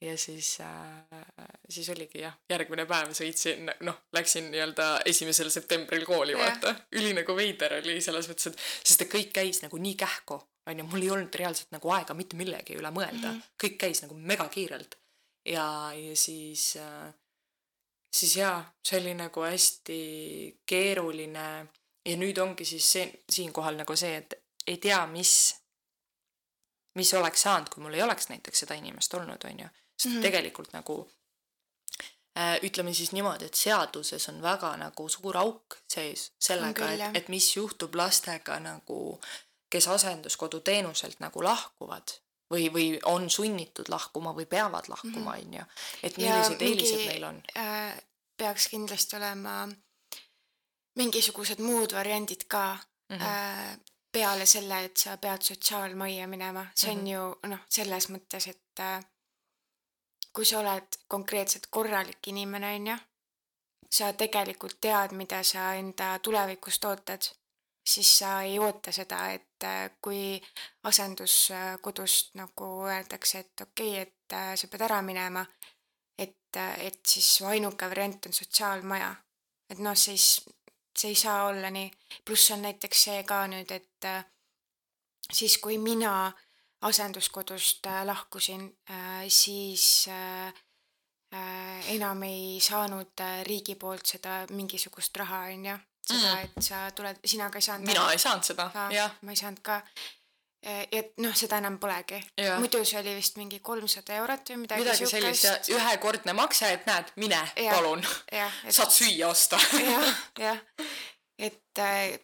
[0.00, 1.24] Ja siis äh,,
[1.68, 6.46] siis oligi jah, järgmine päev sõitsin, noh, läksin nii-öelda esimesel septembril kooli, Jah.
[6.46, 6.74] vaata.
[6.96, 10.40] üli nagu veider oli selles mõttes, et sest et kõik käis nagu nii kähku,
[10.70, 13.58] onju, mul ei olnud reaalselt nagu aega mitte millegi üle mõelda mm, -hmm.
[13.64, 14.96] kõik käis nagu megakiirelt.
[15.44, 17.12] ja, ja siis äh,,
[18.16, 20.00] siis jaa, see oli nagu hästi
[20.66, 21.48] keeruline
[22.08, 24.34] ja nüüd ongi siis see, siinkohal nagu see, et
[24.66, 25.34] ei tea, mis,
[26.98, 29.68] mis oleks saanud, kui mul ei oleks näiteks seda inimest olnud, on ju.
[30.00, 30.18] Sest mm Mhm.
[30.18, 30.22] -hmm.
[30.22, 31.10] tegelikult nagu
[32.38, 37.28] äh, ütleme siis niimoodi, et seaduses on väga nagu suur auk sees sellega, et, et
[37.28, 39.20] mis juhtub lastega nagu,
[39.70, 42.08] kes asenduskodu teenuselt nagu lahkuvad
[42.54, 45.64] või, või on sunnitud lahkuma või peavad lahkuma, on ju.
[46.02, 46.26] et Mhm.
[46.26, 47.42] Millised eelised neil on.
[47.56, 47.94] äh,
[48.36, 49.68] peaks kindlasti olema
[50.96, 53.22] mingisugused muud variandid ka mm Mhm.
[53.22, 53.26] -hmm.
[53.26, 53.78] äh,
[54.12, 57.08] peale selle, et sa pead sotsiaalmajja minema, see on mm Mhm.
[57.10, 57.42] -hmm.
[57.42, 59.04] ju noh, selles mõttes, et äh,
[60.32, 62.96] kui sa oled konkreetselt korralik inimene, on ju,
[63.90, 67.26] sa tegelikult tead, mida sa enda tulevikust ootad,
[67.86, 70.40] siis sa ei oota seda, et äh, kui
[70.84, 75.44] asenduskodust nagu öeldakse, et okei okay,, et äh, sa pead ära minema,
[76.18, 79.14] et, et siis su ainuke variant on sotsiaalmaja.
[79.70, 80.40] et noh, siis
[80.98, 81.90] see ei saa olla nii,
[82.24, 84.24] pluss on näiteks see ka nüüd, et äh,
[85.32, 86.32] siis kui mina
[86.82, 88.64] asenduskodust äh, lahkusin,
[89.28, 90.46] siis äh,
[91.34, 95.76] äh, enam ei saanud äh, riigi poolt seda mingisugust raha, on ju,
[96.08, 96.38] seda, Mm.
[96.44, 99.60] et sa tuled, sina ka ei saanud mina ei saanud seda, jah, ma ei saanud
[99.62, 99.82] ka.
[100.92, 102.18] et noh, seda enam polegi.
[102.60, 106.84] Muidu see oli vist mingi kolmsada eurot või midagi, midagi sellist ja ühekordne makse, et
[106.86, 107.38] näed, mine,
[107.70, 108.02] palun,
[108.32, 109.56] et saad süüa osta.
[109.80, 110.58] jah, jah,
[111.38, 112.18] et äh,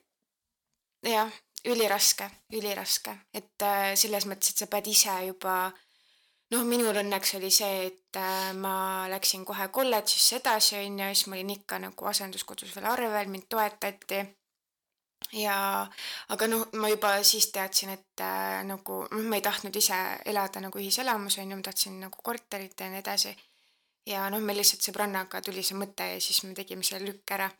[1.08, 1.32] jah,
[1.66, 5.56] üliraske, üliraske, et äh, selles mõttes, et sa pead ise juba
[6.54, 11.30] noh, minul õnneks oli see, et äh, ma läksin kohe kolledžisse edasi, on ju, siis
[11.30, 14.22] ma olin ikka nagu asenduskodus veel arvel, mind toetati.
[15.40, 15.56] ja,
[16.34, 20.62] aga noh, ma juba siis teadsin, et äh, nagu noh, ma ei tahtnud ise elada
[20.62, 23.34] nagu ühiselamus, on ju, ma tahtsin nagu korterit ja nii edasi.
[24.06, 27.50] ja noh, meil lihtsalt sõbrannaga tuli see mõte ja siis me tegime selle lükk ära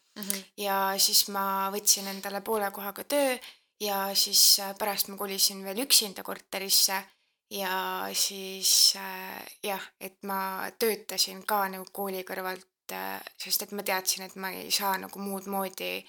[0.57, 3.35] ja siis ma võtsin endale poole kohaga töö
[3.81, 7.03] ja siis äh, pärast ma kolisin veel üksinda korterisse
[7.51, 13.85] ja siis äh, jah, et ma töötasin ka nagu kooli kõrvalt äh,, sest et ma
[13.87, 16.01] teadsin, et ma ei saa nagu muud moodi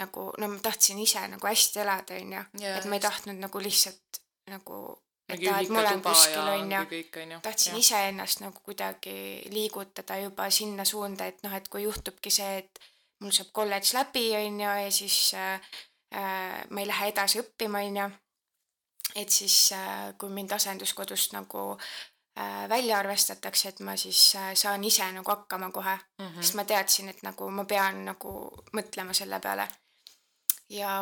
[0.00, 4.20] nagu, no ma tahtsin ise nagu hästi elada, onju, et ma ei tahtnud nagu lihtsalt
[4.50, 4.78] nagu,
[5.28, 6.80] et aa, et ma olen kuskil, onju.
[7.22, 7.40] onju.
[7.44, 9.14] tahtsin iseennast nagu kuidagi
[9.52, 12.82] liigutada juba sinna suunda, et noh, et kui juhtubki see, et
[13.22, 15.76] mul saab kolledž läbi, on ju, ja siis äh,
[16.12, 18.08] ma ei lähe edasi õppima, on ju,
[19.14, 24.84] et siis äh, kui mind asenduskodust nagu äh, välja arvestatakse, et ma siis äh, saan
[24.84, 26.42] ise nagu hakkama kohe mm, -hmm.
[26.42, 28.34] sest ma teadsin, et nagu ma pean nagu
[28.76, 29.68] mõtlema selle peale.
[30.68, 30.92] ja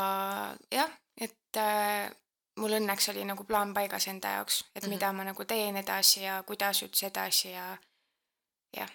[0.70, 0.90] jah,
[1.20, 2.10] et äh,
[2.56, 4.90] mul õnneks oli nagu plaan paigas enda jaoks, et mm -hmm.
[4.94, 7.76] mida ma nagu teen edasi ja kuidas üldse edasi ja
[8.76, 8.90] jah.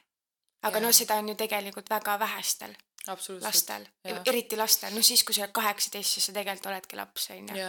[0.65, 0.85] Aga Jaa.
[0.85, 2.75] no seda on ju tegelikult väga vähestel
[3.41, 4.21] lastel, Jaa.
[4.25, 7.67] eriti lastel, noh siis, kui sa oled kaheksateist, siis sa tegelikult oledki laps, on ju.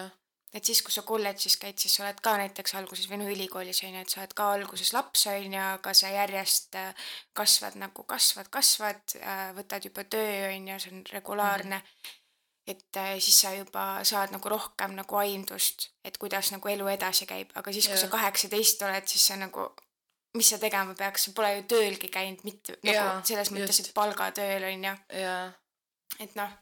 [0.56, 3.82] et siis, kui sa kolledžis käid, siis sa oled ka näiteks alguses või noh, ülikoolis
[3.84, 7.76] on ju, et sa oled ka alguses laps on ju, aga sa järjest äh, kasvad
[7.80, 9.18] nagu kasvad, kasvad,
[9.58, 11.82] võtad juba töö on ju, see on regulaarne mm.
[11.82, 12.22] -hmm.
[12.72, 17.26] et äh, siis sa juba saad nagu rohkem nagu aimdust, et kuidas nagu elu edasi
[17.26, 18.16] käib, aga siis, kui sa Jah.
[18.16, 19.74] kaheksateist oled, siis sa nagu
[20.36, 23.92] mis sa tegema peaks, sa pole ju töölgi käinud, mitte nagu Jaa, selles mõttes, et
[23.96, 25.36] palgatööl on ju, ja
[26.22, 26.52] et noh,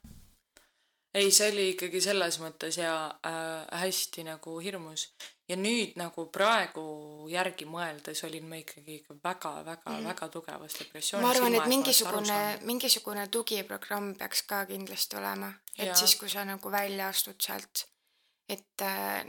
[1.15, 2.95] ei, see oli ikkagi selles mõttes ja
[3.27, 5.09] äh, hästi nagu hirmus.
[5.49, 6.83] Ja nüüd nagu praegu
[7.29, 10.07] järgi mõeldes olin ma ikkagi ikka väga-väga mm.
[10.09, 11.27] väga tugevas depressioonis.
[11.27, 15.99] ma arvan, et mingisugune, mingisugune tugiprogramm peaks ka kindlasti olema, et Jaa.
[16.01, 17.85] siis, kui sa nagu välja astud sealt,
[18.49, 19.29] et äh,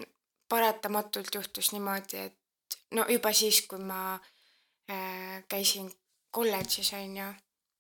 [0.49, 4.34] paratamatult juhtus niimoodi, et no juba siis, kui ma äh,
[5.49, 5.91] käisin
[6.31, 7.27] kolledžis, on ju,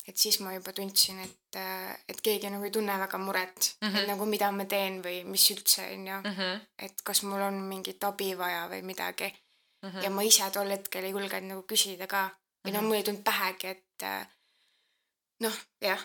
[0.07, 3.87] et siis ma juba tundsin, et äh,, et keegi nagu ei tunne väga muret mm,
[3.87, 3.97] -hmm.
[3.99, 6.35] et nagu mida ma teen või mis üldse, on ju, mm.
[6.37, 6.61] -hmm.
[6.77, 9.33] et kas mul on mingit abi vaja või midagi
[9.85, 12.29] Mm ja ma ise tol hetkel ei julgenud nagu küsida ka
[12.65, 12.85] või noh, Mhm.
[12.87, 14.27] mul ei tulnud pähegi, et äh,
[15.39, 16.01] noh, jah,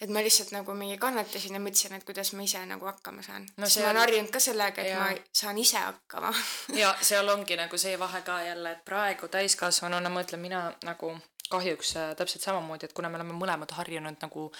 [0.00, 3.42] et ma lihtsalt nagu mingi kannatasin ja mõtlesin, et kuidas ma ise nagu hakkama saan
[3.56, 3.66] No no,.
[3.66, 5.04] sest see ma on- olen harjunud ka sellega, et Jaa.
[5.10, 6.32] ma saan ise hakkama.
[6.82, 11.14] ja seal ongi nagu see vahe ka jälle, et praegu täiskasvanuna mõtlen mina nagu
[11.50, 14.50] kahjuks äh, täpselt samamoodi, et kuna me oleme mõlemad harjunud nagu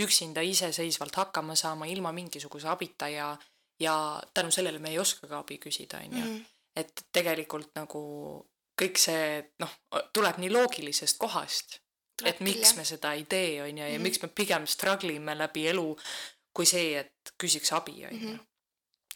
[0.00, 3.36] üksinda iseseisvalt hakkama saama ilma mingisuguse abita ja
[3.80, 6.24] ja tänu sellele me ei oska ka abi küsida, onju.
[6.24, 6.40] Mhm.
[6.76, 8.00] et tegelikult nagu
[8.82, 9.70] kõik see noh,
[10.12, 11.78] tuleb nii loogilisest kohast,
[12.24, 14.02] et miks me seda ei tee, onju, ja Mhm.
[14.02, 15.96] miks me pigem struggle ime läbi elu,
[16.54, 17.12] kui see, et
[17.42, 18.40] küsiks abi, onju Mhm.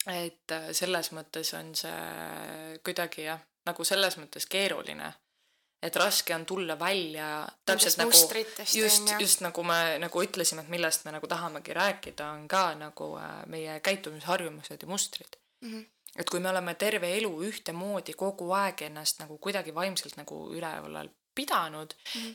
[0.07, 5.13] et äh, selles mõttes on see kuidagi jah, nagu selles mõttes keeruline.
[5.85, 9.19] et raske on tulla välja täpselt nagu just on, ju.
[9.21, 13.43] just nagu me nagu ütlesime, et millest me nagu tahamegi rääkida, on ka nagu äh,
[13.47, 15.37] meie käitumisharjumused ja mustrid.
[15.61, 15.83] Mhm.
[16.17, 21.09] et kui me oleme terve elu ühtemoodi kogu aeg ennast nagu kuidagi vaimselt nagu üleval
[21.35, 22.21] pidanud mm.
[22.21, 22.35] -hmm.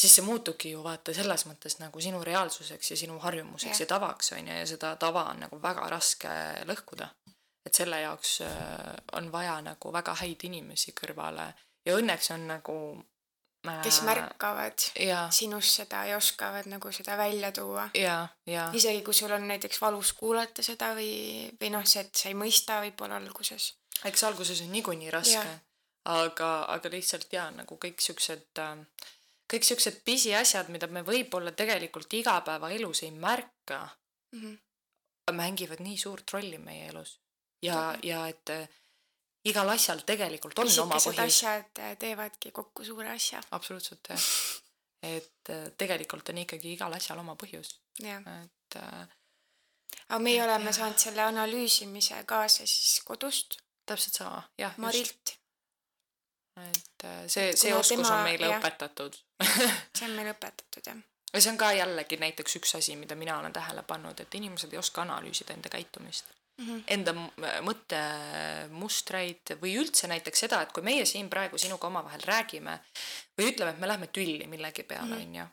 [0.00, 3.84] Siis see muutubki ju vaata selles mõttes nagu sinu reaalsuseks ja sinu harjumuseks Jah.
[3.84, 6.32] ja tavaks on ju ja seda tava on nagu väga raske
[6.68, 7.10] lõhkuda.
[7.66, 11.52] et selle jaoks äh, on vaja nagu väga häid inimesi kõrvale
[11.86, 12.76] ja õnneks on nagu
[13.68, 17.90] äh, kes märkavad ja, sinus seda ja oskavad nagu seda välja tuua.
[17.94, 22.14] ja, ja isegi kui sul on näiteks valus kuulata seda või, või noh, see, et
[22.14, 23.74] sa ei mõista võib-olla alguses.
[24.04, 25.48] eks alguses on niikuinii raske
[26.04, 28.48] aga, aga lihtsalt jaa, nagu kõik siuksed,
[29.50, 33.88] kõik siuksed pisiasjad, mida me võib-olla tegelikult igapäevaelus ei märka,
[34.32, 34.54] Mhm.
[35.34, 37.20] mängivad nii suurt rolli meie elus.
[37.62, 38.68] ja, ja et äh,
[39.44, 41.36] igal asjal tegelikult on oma pisikesed põhjus.
[41.36, 43.42] asjad äh, teevadki kokku suure asja.
[43.50, 44.20] absoluutselt jah.
[45.16, 49.06] et äh, tegelikult on ikkagi igal asjal oma põhjus, et äh,
[50.08, 55.39] aga meie oleme saanud selle analüüsimise kaasa siis kodust, täpselt sama, jah, Marilt.
[56.56, 58.60] Et äh, see, see kuna oskus tema- on meile jah.
[58.60, 59.16] õpetatud
[59.98, 60.96] see on meil õpetatud jah.
[61.34, 64.72] ja see on ka jällegi näiteks üks asi, mida mina olen tähele pannud, et inimesed
[64.72, 66.24] ei oska analüüsida enda käitumist
[66.58, 66.66] mm.
[66.66, 66.82] -hmm.
[66.88, 67.30] Enda m-
[68.30, 72.78] mõttemustreid või üldse näiteks seda, et kui meie siin praegu sinuga omavahel räägime
[73.38, 75.22] või ütleme, et me lähme tülli millegi peale, Mhm.
[75.28, 75.46] onju.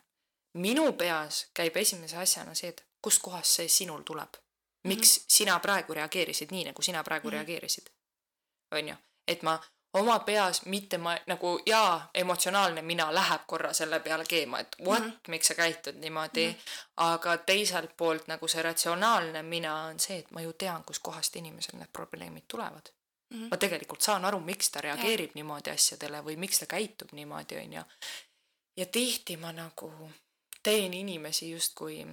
[0.54, 4.28] minu peas käib esimese asjana see, et kustkohast see sinul tuleb.
[4.84, 5.24] miks mm -hmm.
[5.28, 7.30] sina praegu reageerisid nii, nagu sina praegu mm.
[7.30, 7.36] -hmm.
[7.36, 7.86] reageerisid.
[8.72, 8.94] onju,
[9.28, 9.60] et ma
[9.94, 15.02] oma peas mitte ma nagu jaa, emotsionaalne mina läheb korra selle peale keema, et what
[15.02, 15.10] mm.
[15.10, 15.28] -hmm.
[15.28, 16.52] miks sa käitud niimoodi mm.
[16.52, 16.86] -hmm.
[16.96, 21.78] aga teiselt poolt nagu see ratsionaalne mina on see, et ma ju tean, kuskohast inimesel
[21.78, 22.88] need probleemid tulevad
[23.30, 23.42] mm.
[23.42, 23.48] -hmm.
[23.50, 25.34] ma tegelikult saan aru, miks ta reageerib ja.
[25.34, 27.82] niimoodi asjadele või miks ta käitub niimoodi, onju.
[28.76, 30.10] ja tihti ma nagu
[30.62, 32.06] teen inimesi justkui,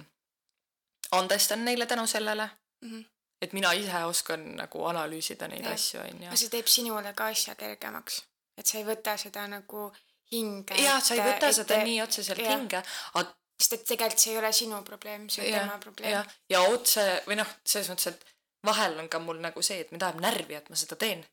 [1.10, 2.50] andestan neile tänu sellele,
[2.80, 3.00] Mhm.
[3.42, 5.74] Et mina ise oskan nagu analüüsida neid Jah.
[5.76, 8.22] asju, onju see teeb sinule ka asja kergemaks,
[8.56, 9.90] et sa ei võta seda nagu
[10.32, 10.78] hinge.
[10.82, 12.54] jah, sa ei võta seda nii otseselt jah.
[12.56, 12.82] hinge,
[13.14, 16.24] aga sest et tegelikult see ei ole sinu probleem, see on Jah, tema probleem ja,
[16.52, 18.26] ja otse või noh, selles mõttes, et
[18.66, 21.24] vahel on ka mul nagu see, et mind ajab närvi, et ma seda teen.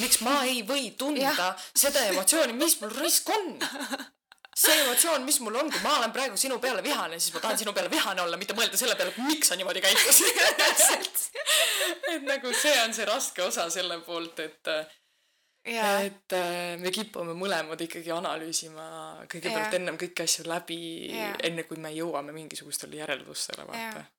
[0.00, 3.56] miks ma ei või tunda seda emotsiooni, mis mul raisk on?
[4.56, 7.58] see emotsioon, mis mul on, kui ma olen praegu sinu peale vihane, siis ma tahan
[7.60, 10.38] sinu peale vihane olla, mitte mõelda selle peale, miks sa niimoodi käitusid
[12.14, 14.72] et nagu see on see raske osa selle poolt, et
[15.66, 18.86] jaa, et äh, me kipume mõlemad ikkagi analüüsima
[19.28, 19.78] kõigepealt Jah.
[19.80, 20.80] ennem kõiki asju läbi
[21.10, 21.36] Jah.
[21.50, 24.10] enne kui me jõuame mingisugustele järeldustele vaata Jah.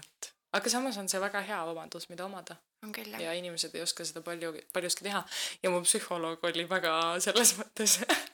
[0.00, 2.56] et aga samas on see väga hea vabandus mida omada
[2.86, 3.20] on küll jah.
[3.26, 5.22] ja inimesed ei oska seda palju paljuski teha
[5.62, 6.94] ja mu psühholoog oli väga
[7.24, 7.98] selles mõttes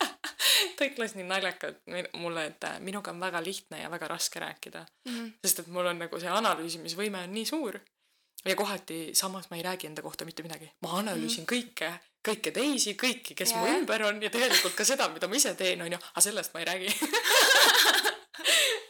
[0.89, 1.83] ütles nii naljakalt
[2.21, 4.87] mulle et äh, minuga on väga lihtne ja väga raske rääkida.
[5.09, 5.27] Mhm.
[5.45, 7.81] sest et mul on nagu see analüüsimisvõime on nii suur.
[8.45, 10.69] Ja kohati samas ma ei räägi enda kohta mitte midagi.
[10.85, 13.77] Ma analüüsin kõike kõiki teisi kõiki kes mu Jaa.
[13.79, 15.99] ümber on ja tegelikult ka seda mida ma ise teen onju.
[16.13, 16.89] Aga sellest ma ei räägi.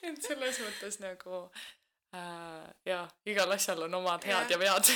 [0.08, 1.40] Et selles mõttes nagu
[2.14, 4.84] äh, jaa igal asjal on omad head ja vead.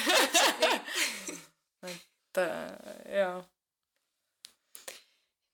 [1.88, 2.48] Et äh,
[3.18, 3.38] jaa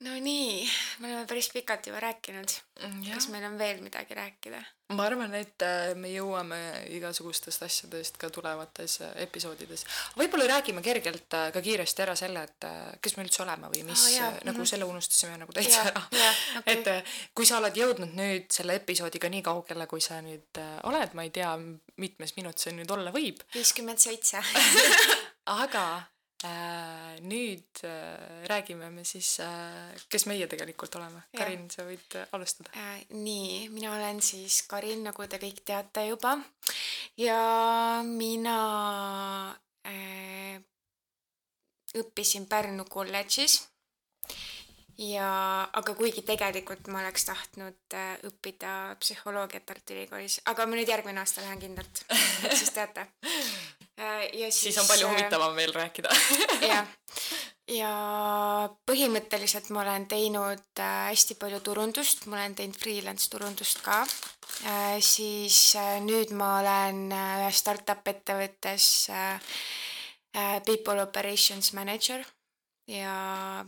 [0.05, 0.69] no nii,
[1.01, 2.61] me oleme päris pikalt juba rääkinud.
[2.75, 3.15] Jah.
[3.15, 4.61] kas meil on veel midagi rääkida?
[4.95, 6.59] ma arvan, et äh, me jõuame
[6.93, 9.85] igasugustest asjadest ka tulevates äh, episoodides.
[10.19, 12.67] võib-olla räägime kergelt äh, ka kiiresti ära selle, et
[13.03, 14.69] kes me üldse oleme või mis oh, nagu mhm.
[14.69, 16.77] selle unustasime nagu täitsa Jah, ära okei.
[16.77, 21.25] et kui sa oled jõudnud nüüd selle episoodiga nii kaugele, kui sa nüüd oled, ma
[21.25, 21.55] ei tea,
[21.97, 24.43] mitmes minut see nüüd olla võib, viiskümmend seitse.
[25.63, 25.87] aga
[27.25, 31.25] nüüd äh, räägime me siis äh,, kes meie tegelikult oleme.
[31.37, 32.73] Karin, sa võid äh, alustada.
[32.77, 36.37] Äh, nii, mina olen siis Karin, nagu te kõik teate juba
[37.21, 38.59] ja mina
[39.89, 40.59] äh,
[41.95, 43.63] õppisin Pärnu kolledžis
[44.99, 45.31] ja,
[45.73, 51.23] aga kuigi tegelikult ma oleks tahtnud äh, õppida psühholoogiat Tartu Ülikoolis, aga ma nüüd järgmine
[51.23, 53.41] aasta lähen kindlalt, et siis teate äh.
[53.99, 56.11] ja siis, siis on palju äh, huvitavam veel rääkida.
[56.67, 56.87] jah,
[57.81, 57.93] ja
[58.87, 64.03] põhimõtteliselt ma olen teinud äh, hästi palju turundust, ma olen teinud freelance turundust ka.
[64.65, 64.99] Äh,.
[65.01, 69.55] siis äh, nüüd ma olen äh, ühes startup ettevõttes äh,
[70.37, 72.25] äh, people operations manager.
[72.91, 73.65] Ja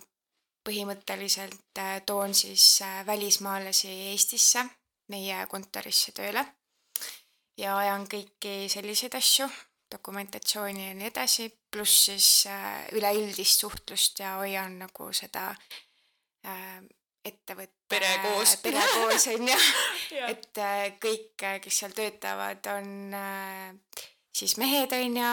[0.67, 4.67] põhimõtteliselt äh, toon siis äh, välismaalasi Eestisse
[5.09, 6.43] meie kontorisse tööle.
[7.57, 9.47] Ja ajan kõiki selliseid asju
[9.97, 15.49] dokumentatsiooni ja nii edasi, pluss siis äh, üleüldist suhtlust ja hoian nagu seda
[16.47, 16.79] äh,
[17.27, 18.57] ettevõtte Pere koos.
[18.65, 19.59] pere koos on ju,
[20.33, 24.03] et äh, kõik, kes seal töötavad, on äh,
[24.37, 25.31] siis mehed on ju,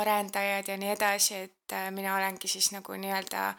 [0.00, 3.50] arendajad ja nii edasi, et äh, mina olengi siis nagu nii-öelda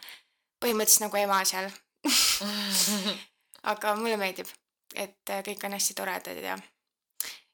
[0.62, 1.70] põhimõtteliselt nagu ema seal.
[3.72, 4.50] aga mulle meeldib,
[4.96, 6.58] et äh, kõik on hästi toredad ja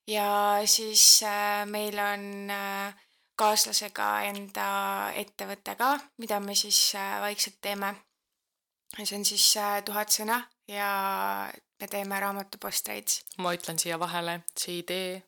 [0.08, 2.96] ja siis äh, meil on äh,
[3.36, 4.68] kaaslasega enda
[5.16, 7.96] ettevõte ka, mida me siis äh, vaikselt teeme.
[9.04, 9.46] see on siis
[9.86, 13.08] tuhat sõna ja me teeme raamatupostreid.
[13.38, 15.24] ma ütlen siia vahele, see idee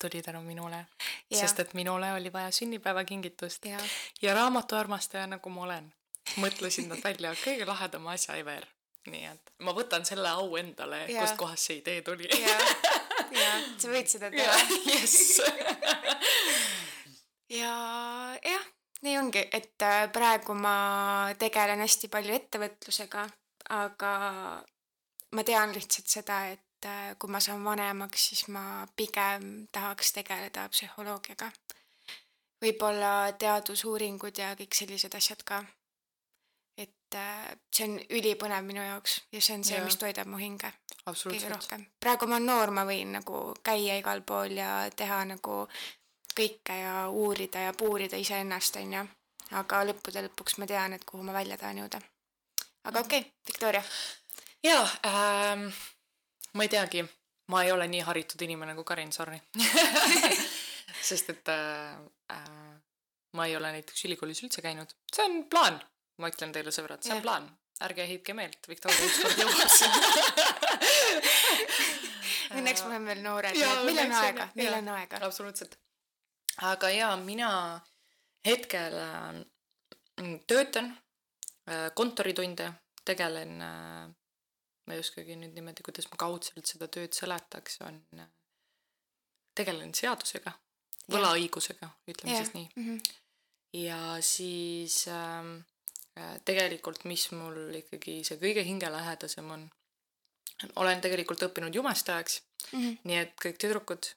[0.00, 0.86] tuli tänu minule,
[1.32, 3.78] sest et minule oli vaja sünnipäevakingitust ja
[4.22, 5.92] ja raamatuarmastaja, nagu ma olen,
[6.36, 8.66] mõtlesin nad välja kõige lahedama asja ever.
[9.06, 12.28] nii et ma võtan selle au endale, kustkohast see idee tuli.
[13.34, 14.56] ja, sa võid seda teha.
[14.90, 15.40] jess.
[17.60, 17.74] ja
[18.44, 18.66] jah,
[19.06, 23.26] nii ongi, et äh, praegu ma tegelen hästi palju ettevõtlusega,
[23.76, 24.12] aga
[25.36, 30.68] ma tean lihtsalt seda, et äh, kui ma saan vanemaks, siis ma pigem tahaks tegeleda
[30.72, 31.50] psühholoogiaga.
[32.60, 35.62] võib-olla teadusuuringud ja kõik sellised asjad ka.
[37.18, 40.72] Äh, see on ülipõnev minu jaoks ja see on see, mis toidab mu hinge
[41.06, 41.86] kõige rohkem.
[42.00, 45.62] praegu ma olen noor, ma võin nagu käia igal pool ja teha nagu
[46.36, 49.04] kõike ja uurida ja puurida iseennast, onju.
[49.60, 52.00] aga lõppude lõpuks ma tean, et kuhu ma välja tahan jõuda.
[52.84, 53.82] aga okei okay,, Viktoria.
[54.62, 55.66] jaa ähm,,
[56.54, 57.04] ma ei teagi,
[57.48, 59.40] ma ei ole nii haritud inimene kui Karin, sorry.
[61.10, 61.96] sest et äh,
[62.32, 62.74] äh,
[63.32, 65.80] ma ei ole näiteks ülikoolis üldse käinud, see on plaan,
[66.20, 67.46] ma ütlen teile sõbrad, see on plaan,
[67.86, 69.70] ärge heitke meelt, Viktoria ükskord jõuab.
[72.50, 73.56] Õnneks me oleme veel noored,
[73.86, 75.20] meil on aega, meil on aega.
[75.26, 75.78] absoluutselt.
[76.66, 77.50] aga jaa, mina
[78.46, 79.42] hetkel äh,
[80.50, 82.72] töötan äh, kontoritunde,
[83.04, 84.08] tegelen äh,,
[84.86, 88.00] ma ei oskagi nüüd niimoodi, kuidas ma kaudselt seda tööd seletaks, on
[89.56, 90.52] tegelen seadusega,
[91.10, 92.44] võlaõigusega, ütleme Jah.
[92.44, 92.68] siis nii.
[92.76, 92.96] Mhm.
[93.78, 95.79] ja siis ähm, äh,
[96.44, 99.68] tegelikult, mis mul ikkagi see kõige hingelähedasem on,
[100.76, 102.42] olen tegelikult õppinud jumestajaks,
[102.72, 103.00] Mhm.
[103.08, 104.12] nii et kõik tüdrukud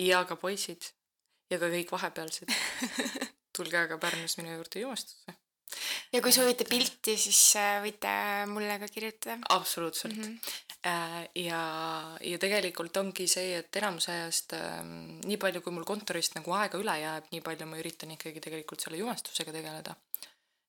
[0.00, 0.90] ja ka poisid
[1.52, 2.50] ja ka kõik vahepealsed,
[3.56, 5.34] tulge aga Pärnus minu juurde jumastusse.
[6.12, 8.10] ja kui soovite pilti, siis äh, võite
[8.50, 10.24] mulle ka kirjutada absoluutselt mm.
[10.24, 10.38] mm.
[10.38, 10.58] -hmm.
[10.84, 11.28] -hmm.
[11.44, 11.62] ja,
[12.20, 16.78] ja tegelikult ongi see, et enamus ajast ähm, nii palju, kui mul kontorist nagu aega
[16.78, 19.96] üle jääb, nii palju ma üritan ikkagi tegelikult selle jumestusega tegeleda.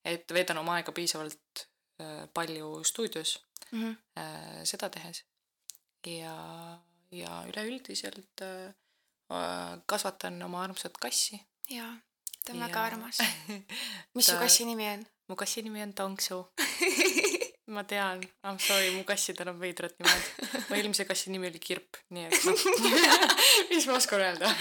[0.06, 1.66] Et veedan oma aega piisavalt
[2.01, 3.39] äh, palju stuudios
[3.72, 3.95] Mm -hmm.
[4.64, 5.24] seda tehes
[6.08, 6.36] ja,
[7.12, 8.74] ja üleüldiselt äh,
[9.86, 11.39] kasvatan oma armsat kassi.
[11.70, 11.95] jaa,
[12.45, 13.18] ta on Ja- väga armas.
[14.16, 15.06] mis su Ta- kassi nimi on?
[15.28, 16.38] mu kassi nimi on Tonksu.
[17.76, 20.24] ma tean, I m sorry, mu kassidel on veidrad nimed.
[20.70, 22.60] mu eelmise kassi nimi oli Kirp, nii et noh,
[23.70, 24.56] mis ma oskan öelda.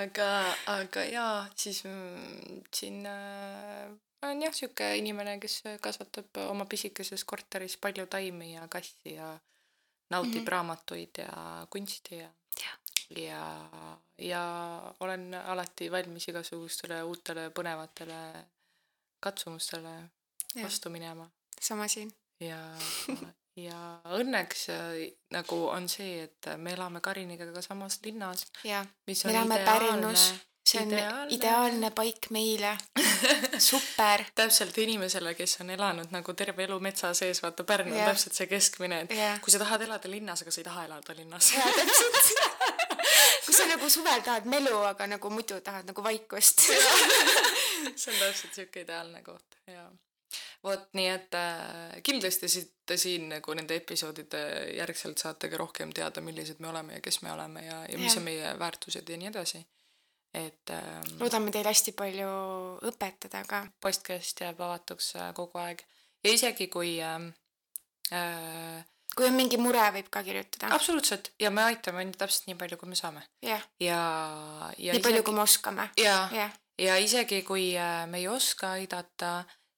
[0.00, 3.92] aga, aga jaa, siis mm, siin äh,
[4.22, 9.38] olen jah sihuke inimene, kes kasvatab oma pisikeses korteris palju taimi ja kassi ja
[10.10, 10.44] nautib mm.
[10.44, 10.52] -hmm.
[10.52, 12.30] raamatuid ja kunsti ja
[13.16, 13.70] ja,
[14.18, 14.44] ja
[15.00, 18.44] olen alati valmis igasugustele uutele põnevatele
[19.20, 19.94] katsumustele
[20.54, 20.64] Jah.
[20.64, 22.12] vastu minema sama siin.
[22.40, 22.58] ja,
[23.56, 23.78] ja
[24.18, 25.00] õnneks äh,
[25.30, 29.64] nagu on see, et me elame Kariniga ka samas linnas, jaa, mis me on elame
[29.64, 30.28] Pärnus,
[30.68, 31.34] see on ideaalne.
[31.34, 32.76] ideaalne paik meile.
[33.58, 34.24] super.
[34.40, 38.10] täpselt inimesele, kes on elanud nagu terve elu metsa sees, vaata Pärnu on Jah.
[38.12, 39.40] täpselt see keskmine, et Jah.
[39.44, 41.52] kui sa tahad elada linnas, aga sa ei taha elada linnas.
[41.56, 42.34] jaa, täpselt.
[43.46, 46.66] kui sa nagu suvel tahad melu, aga nagu muidu tahad nagu vaikust.
[48.00, 49.88] see on täpselt siuke ideaalne koht ja
[50.64, 54.40] vot nii et äh, kindlasti siit siin nagu nende episoodide
[54.76, 58.12] järgselt saate ka rohkem teada, millised me oleme ja kes me oleme ja, ja mis
[58.12, 58.20] Jah.
[58.20, 59.62] on meie väärtused ja nii edasi.
[60.34, 62.28] Et ähm, loodame teile hästi palju
[62.90, 63.62] õpetada ka.
[63.80, 65.82] podcast jääb avatuks äh, kogu aeg
[66.24, 67.30] ja isegi kui ähm,
[68.12, 68.84] äh,
[69.16, 70.70] kui on mingi mure, võib ka kirjutada.
[70.74, 74.00] absoluutselt ja me aitame ainult täpselt nii palju, kui me saame jah, ja,
[74.78, 75.88] ja nii palju, kui me oskame.
[76.00, 79.32] ja, jah, ja isegi kui äh, me ei oska aidata,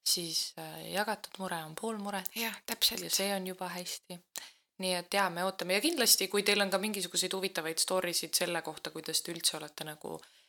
[0.05, 3.07] siis äh, jagatud mure on pool muret jah, ja täpselt.
[3.13, 4.19] see on juba hästi.
[4.81, 8.37] nii et jaa, me ootame ja kindlasti, kui teil on ka mingisuguseid huvitavaid story sid
[8.37, 10.40] selle kohta, kuidas te üldse olete nagu öö,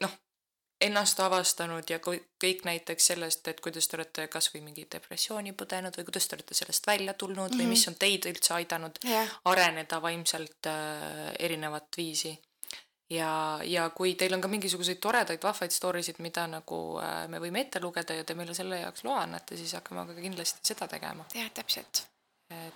[0.00, 0.12] noh,
[0.80, 6.06] ennast avastanud ja kõik näiteks sellest, et kuidas te olete kasvõi mingi depressiooni põdenud või
[6.08, 7.58] kuidas te olete sellest välja tulnud mm -hmm.
[7.58, 7.70] või Mhm.
[7.70, 12.38] mis on teid üldse aidanud jah, areneda vaimselt äh, erinevat viisi.
[13.10, 17.38] ja, ja kui teil on ka mingisuguseid toredaid vahvaid story sid, mida nagu äh, me
[17.38, 20.88] võime ette lugeda ja te meile selle jaoks loa annate, siis hakkame ka kindlasti seda
[20.88, 21.24] tegema.
[21.34, 22.06] jah, täpselt.
[22.50, 22.72] et äh,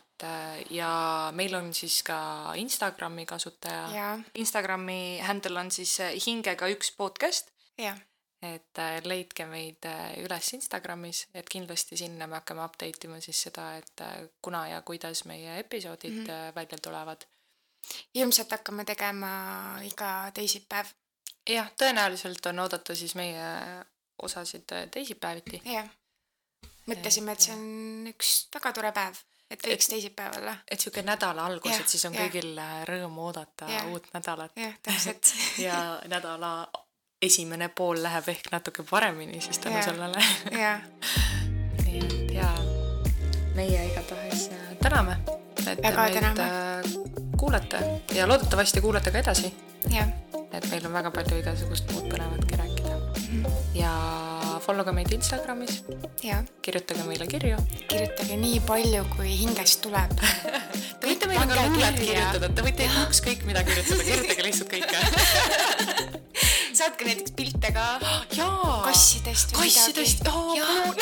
[0.71, 3.89] ja meil on siis ka Instagrami kasutaja.
[3.95, 7.97] ja, Instagrami handle on siis äh, hingega üks podcast, ja,
[8.43, 13.43] et äh, leidke meid äh, üles Instagramis, et kindlasti sinna me hakkame update ima siis
[13.49, 16.27] seda, et äh, kuna ja kuidas meie episoodid mm.
[16.27, 16.55] -hmm.
[16.55, 17.25] välja tulevad
[18.15, 19.33] ilmselt hakkame tegema
[19.85, 20.87] iga teisipäev.
[21.51, 23.45] jah, tõenäoliselt on oodata siis meie
[24.23, 25.63] osasid äh, teisipäeviti.
[25.65, 25.89] jah.
[26.87, 29.21] mõtlesime, et see on üks väga tore päev,
[29.51, 30.57] et võiks teisipäev olla.
[30.71, 32.25] et sihuke nädala algus, et siis on jah.
[32.27, 33.87] kõigil äh, rõõm oodata Jah.
[33.93, 35.33] uut nädalat jah, täpselt.
[35.67, 36.69] ja nädala
[37.23, 40.21] esimene pool läheb ehk natuke paremini siis tänu sellele.
[41.85, 42.57] nii et jaa,
[43.55, 45.19] meie igatahes äh, täname,
[45.67, 46.43] et Väga meid täname.
[46.43, 46.83] äh,
[47.41, 47.79] kuulate
[48.15, 49.53] ja loodetavasti kuulate ka edasi,
[50.53, 52.99] et meil on väga palju igasugust muud põnevatki rääkida.
[53.75, 53.93] ja
[54.65, 55.83] follow ge meid Instagramis,
[56.65, 57.59] kirjutage meile kirju
[57.91, 60.15] kirjutage nii palju, kui hingest tuleb.
[61.01, 64.99] Te võite meile ka luulet kirjutada, te võite ükskõik mida kirjutada, kirjutage lihtsalt kõike.
[66.79, 67.87] saatke näiteks pilte ka
[68.39, 68.83] jaa.
[68.85, 70.25] kassidest kassidest,
[70.59, 70.95] jaa,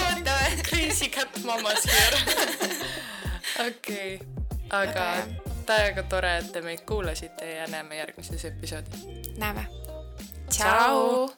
[0.00, 0.62] ootame.
[0.62, 2.18] Crazy cat mamas here.
[3.68, 4.20] okei,
[4.70, 5.06] aga
[5.66, 9.06] täiega tore, et te meid kuulasite ja näeme järgmises episoodis.
[9.36, 9.66] näeme.
[10.50, 11.28] tšau.